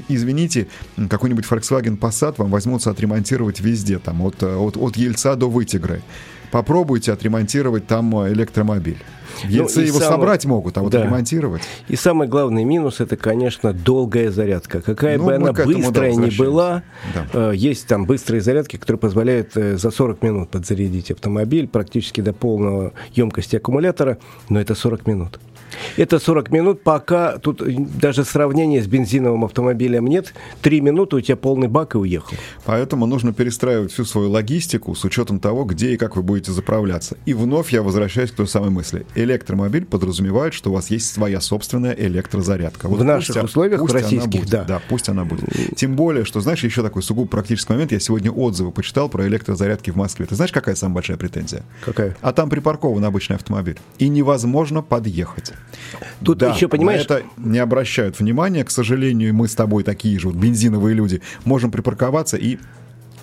извините, 0.08 0.68
какой-нибудь 1.10 1.44
Volkswagen 1.44 1.98
Passat 1.98 2.34
вам 2.38 2.50
возьмутся 2.50 2.90
отремонтировать 2.90 3.60
везде, 3.60 3.98
там, 3.98 4.22
от, 4.22 4.42
э, 4.42 4.56
от, 4.56 4.76
от 4.76 4.96
Ельца 4.96 5.34
до 5.34 5.50
Вытигры. 5.50 6.02
Попробуйте 6.50 7.12
отремонтировать 7.12 7.86
там 7.86 8.16
э, 8.20 8.32
электромобиль. 8.32 8.98
В 9.44 9.48
Ельце 9.48 9.80
Ну, 9.80 9.86
его 9.86 9.98
самое- 9.98 10.10
собрать 10.16 10.44
могут, 10.46 10.78
а 10.78 10.82
вот 10.82 10.90
Да. 10.90 11.04
ремонтировать. 11.04 11.62
И 11.86 11.94
самый 11.94 12.26
главный 12.26 12.64
минус 12.64 12.98
это, 13.00 13.16
конечно, 13.16 13.72
долгая 13.72 14.30
зарядка. 14.32 14.80
Какая 14.80 15.16
Ну, 15.18 15.26
бы 15.26 15.34
она 15.34 15.50
этому, 15.50 15.72
да, 15.72 15.78
быстрая 15.78 16.14
ни 16.14 16.36
была, 16.36 16.82
Да. 17.14 17.50
э, 17.50 17.52
есть 17.54 17.86
там 17.86 18.04
быстрые 18.06 18.40
зарядки, 18.40 18.76
которые 18.76 18.98
позволяют 18.98 19.56
э, 19.56 19.76
за 19.76 19.90
40 19.92 20.22
минут 20.22 20.50
подзарядить 20.50 21.10
автомобиль 21.12 21.68
практически 21.68 22.20
до 22.20 22.32
полного 22.32 22.92
емкости 23.14 23.54
аккумулятора, 23.56 24.18
но 24.48 24.60
это 24.60 24.74
40 24.74 25.06
минут. 25.06 25.38
Это 25.96 26.18
40 26.18 26.50
минут, 26.50 26.82
пока 26.82 27.38
тут 27.38 27.60
э, 27.62 27.74
даже 28.00 28.24
сравнения 28.24 28.82
с 28.82 28.86
бензиновым 28.86 29.44
автомобилем 29.44 30.06
нет. 30.06 30.34
Три 30.62 30.80
минуты 30.80 31.16
у 31.16 31.20
тебя 31.20 31.36
полный 31.36 31.68
бак 31.68 31.94
и 31.94 31.98
уехал. 31.98 32.36
Поэтому 32.64 33.06
нужно 33.06 33.32
перестраивать 33.32 33.92
всю 33.92 34.04
свою 34.04 34.30
логистику 34.30 34.94
с 34.94 35.04
учетом 35.04 35.40
того, 35.40 35.64
где 35.64 35.92
и 35.94 35.96
как 35.96 36.16
вы 36.16 36.22
будете 36.22 36.52
заправляться. 36.52 37.16
И 37.26 37.34
вновь 37.34 37.72
я 37.72 37.82
возвращаюсь 37.82 38.30
к 38.30 38.34
той 38.34 38.48
самой 38.48 38.70
мысли. 38.70 39.06
Электромобиль 39.14 39.84
подразумевает, 39.84 40.54
что 40.54 40.70
у 40.70 40.74
вас 40.74 40.90
есть 40.90 41.12
своя 41.12 41.40
собственная 41.40 41.94
электрозарядка. 41.94 42.88
В 42.88 43.02
наших 43.04 43.34
пусть- 43.34 43.44
условиях, 43.44 43.80
пусть 43.80 43.94
российских, 43.94 44.30
будет. 44.40 44.50
да. 44.50 44.64
Да, 44.64 44.82
пусть 44.88 45.08
она 45.08 45.24
будет. 45.24 45.48
Тем 45.76 45.96
более, 45.96 46.24
что, 46.24 46.40
знаешь, 46.40 46.62
еще 46.64 46.82
такой 46.82 47.02
сугубо 47.02 47.28
практический 47.28 47.72
момент. 47.72 47.92
Я 47.92 48.00
сегодня 48.00 48.30
отзывы 48.30 48.70
почитал 48.70 49.08
про 49.08 49.26
электрозарядки 49.26 49.90
в 49.90 49.96
Москве. 49.96 50.26
Ты 50.26 50.34
знаешь, 50.34 50.52
какая 50.52 50.74
самая 50.74 50.96
большая 50.96 51.16
претензия? 51.16 51.62
Какая? 51.84 52.16
А 52.20 52.32
там 52.32 52.50
припаркован 52.50 53.04
обычный 53.04 53.36
автомобиль. 53.36 53.78
И 53.98 54.08
невозможно 54.08 54.82
подъехать. 54.82 55.52
Тут 56.24 56.38
Да, 56.38 56.54
еще, 56.54 56.68
понимаешь, 56.68 57.06
на 57.08 57.14
это 57.14 57.22
не 57.36 57.58
обращают 57.58 58.18
внимания. 58.18 58.64
К 58.64 58.70
сожалению, 58.70 59.34
мы 59.34 59.48
с 59.48 59.54
тобой 59.54 59.84
такие 59.84 60.18
же 60.18 60.28
вот 60.28 60.36
бензиновые 60.36 60.94
люди. 60.94 61.22
Можем 61.44 61.70
припарковаться 61.70 62.36
и 62.36 62.58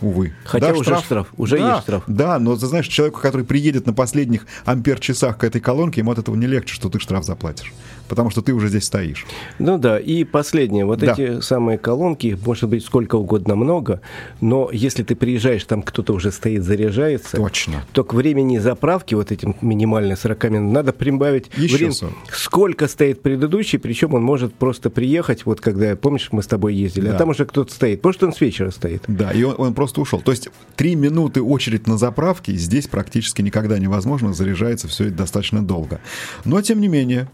Увы. 0.02 0.34
Хотя 0.43 0.74
уже 0.74 0.98
штраф, 0.98 1.28
уже 1.38 1.58
да, 1.58 1.71
есть 1.71 1.84
штраф. 1.84 2.04
Да, 2.08 2.39
но 2.39 2.56
ты 2.58 2.65
знаешь, 2.65 2.88
человеку, 2.88 3.21
который 3.21 3.45
приедет 3.45 3.86
на 3.86 3.93
последних 3.93 4.45
ампер-часах 4.65 5.38
к 5.38 5.43
этой 5.43 5.62
колонке, 5.62 6.02
ему 6.02 6.12
от 6.12 6.19
этого 6.19 6.36
не 6.36 6.48
легче, 6.48 6.76
что 6.76 6.89
ты 6.89 7.00
штраф 7.00 7.24
заплатишь. 7.24 7.74
Потому 8.08 8.30
что 8.30 8.41
ты 8.41 8.54
уже 8.54 8.68
здесь 8.70 8.84
стоишь. 8.86 9.26
Ну 9.60 9.78
да, 9.78 10.00
и 10.00 10.24
последнее. 10.24 10.86
Вот 10.86 11.00
Да. 11.00 11.13
эти 11.13 11.41
самые 11.41 11.78
колонки, 11.78 12.28
их 12.28 12.46
может 12.46 12.70
быть 12.70 12.84
сколько 12.86 13.15
угодно 13.15 13.56
много, 13.56 14.02
но 14.41 14.70
если 14.72 15.04
ты 15.04 15.15
приезжаешь, 15.15 15.63
там 15.65 15.82
кто-то 15.82 16.13
уже 16.13 16.32
стоит, 16.32 16.63
заряжается, 16.63 17.38
Точно. 17.38 17.84
то 17.94 18.04
к 18.04 18.13
времени 18.13 18.58
заправки, 18.60 19.15
вот 19.15 19.32
этим 19.32 19.56
минимально 19.62 20.15
40 20.15 20.50
минут, 20.50 20.74
надо 20.74 20.94
прибавить 20.94 21.50
Еще 21.58 21.78
время, 21.78 21.91
40. 21.94 22.13
сколько 22.32 22.88
стоит 22.88 23.22
предыдущий, 23.22 23.80
причем 23.80 24.13
он 24.13 24.24
может 24.24 24.54
просто 24.54 24.89
приехать, 24.89 25.46
вот 25.46 25.62
когда, 25.62 25.96
помнишь, 25.96 26.30
мы 26.32 26.44
с 26.44 26.48
тобой 26.48 26.76
ездили, 26.76 27.08
Да. 27.08 27.15
а 27.15 27.18
там 27.18 27.30
уже 27.30 27.46
кто-то 27.46 27.74
стоит. 27.74 28.04
Может, 28.04 28.24
он 28.24 28.34
с 28.34 28.41
вечера 28.41 28.72
стоит. 28.72 29.04
Да, 29.08 29.32
и 29.32 29.44
он, 29.44 29.56
он 29.58 29.74
просто 29.74 30.02
ушел. 30.02 30.22
То 30.22 30.32
есть 30.32 30.50
три 30.76 30.96
минуты 30.96 31.41
очередь 31.41 31.88
на 31.88 31.98
заправке 31.98 32.54
здесь 32.54 32.88
практически 32.88 33.41
никогда 33.41 33.80
невозможно, 33.80 34.34
заряжается 34.34 34.88
все 34.88 35.06
это 35.06 35.15
достаточно 35.18 35.65
долго. 35.65 36.00
Но, 36.44 36.62
тем 36.62 36.80
не 36.82 36.88
менее, 36.88 37.30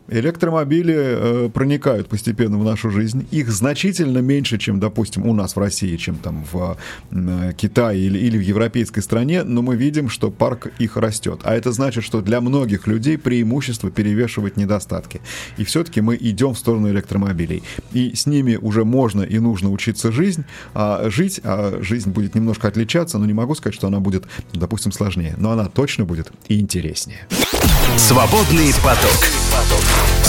электромобили 0.61 0.95
э, 0.95 1.49
проникают 1.49 2.07
постепенно 2.07 2.57
в 2.57 2.63
нашу 2.63 2.91
жизнь. 2.91 3.27
Их 3.31 3.51
значительно 3.51 4.19
меньше, 4.19 4.57
чем, 4.57 4.79
допустим, 4.79 5.25
у 5.25 5.33
нас 5.33 5.55
в 5.55 5.59
России, 5.59 5.95
чем 5.97 6.15
там 6.15 6.45
в 6.51 6.77
э, 7.11 7.53
Китае 7.57 8.01
или, 8.01 8.19
или 8.19 8.37
в 8.37 8.41
европейской 8.41 9.01
стране, 9.01 9.43
но 9.43 9.61
мы 9.61 9.75
видим, 9.75 10.09
что 10.09 10.31
парк 10.31 10.71
их 10.79 10.97
растет. 10.97 11.41
А 11.43 11.55
это 11.55 11.71
значит, 11.71 12.03
что 12.03 12.21
для 12.21 12.41
многих 12.41 12.87
людей 12.87 13.17
преимущество 13.17 13.91
перевешивает 13.91 14.57
недостатки. 14.57 15.21
И 15.57 15.63
все-таки 15.63 16.01
мы 16.01 16.17
идем 16.19 16.53
в 16.53 16.57
сторону 16.57 16.89
электромобилей. 16.89 17.63
И 17.93 18.15
с 18.15 18.25
ними 18.25 18.57
уже 18.61 18.85
можно 18.85 19.21
и 19.23 19.39
нужно 19.39 19.71
учиться 19.71 20.11
жизнь, 20.11 20.43
а 20.73 21.09
жить, 21.09 21.41
а 21.43 21.79
жизнь 21.81 22.11
будет 22.11 22.35
немножко 22.35 22.67
отличаться, 22.67 23.17
но 23.17 23.25
не 23.25 23.33
могу 23.33 23.55
сказать, 23.55 23.75
что 23.75 23.87
она 23.87 23.99
будет, 23.99 24.25
допустим, 24.53 24.91
сложнее. 24.91 25.35
Но 25.37 25.51
она 25.51 25.65
точно 25.65 26.05
будет 26.05 26.31
и 26.47 26.59
интереснее. 26.59 27.27
Свободный 27.97 28.73
поток. 28.83 30.10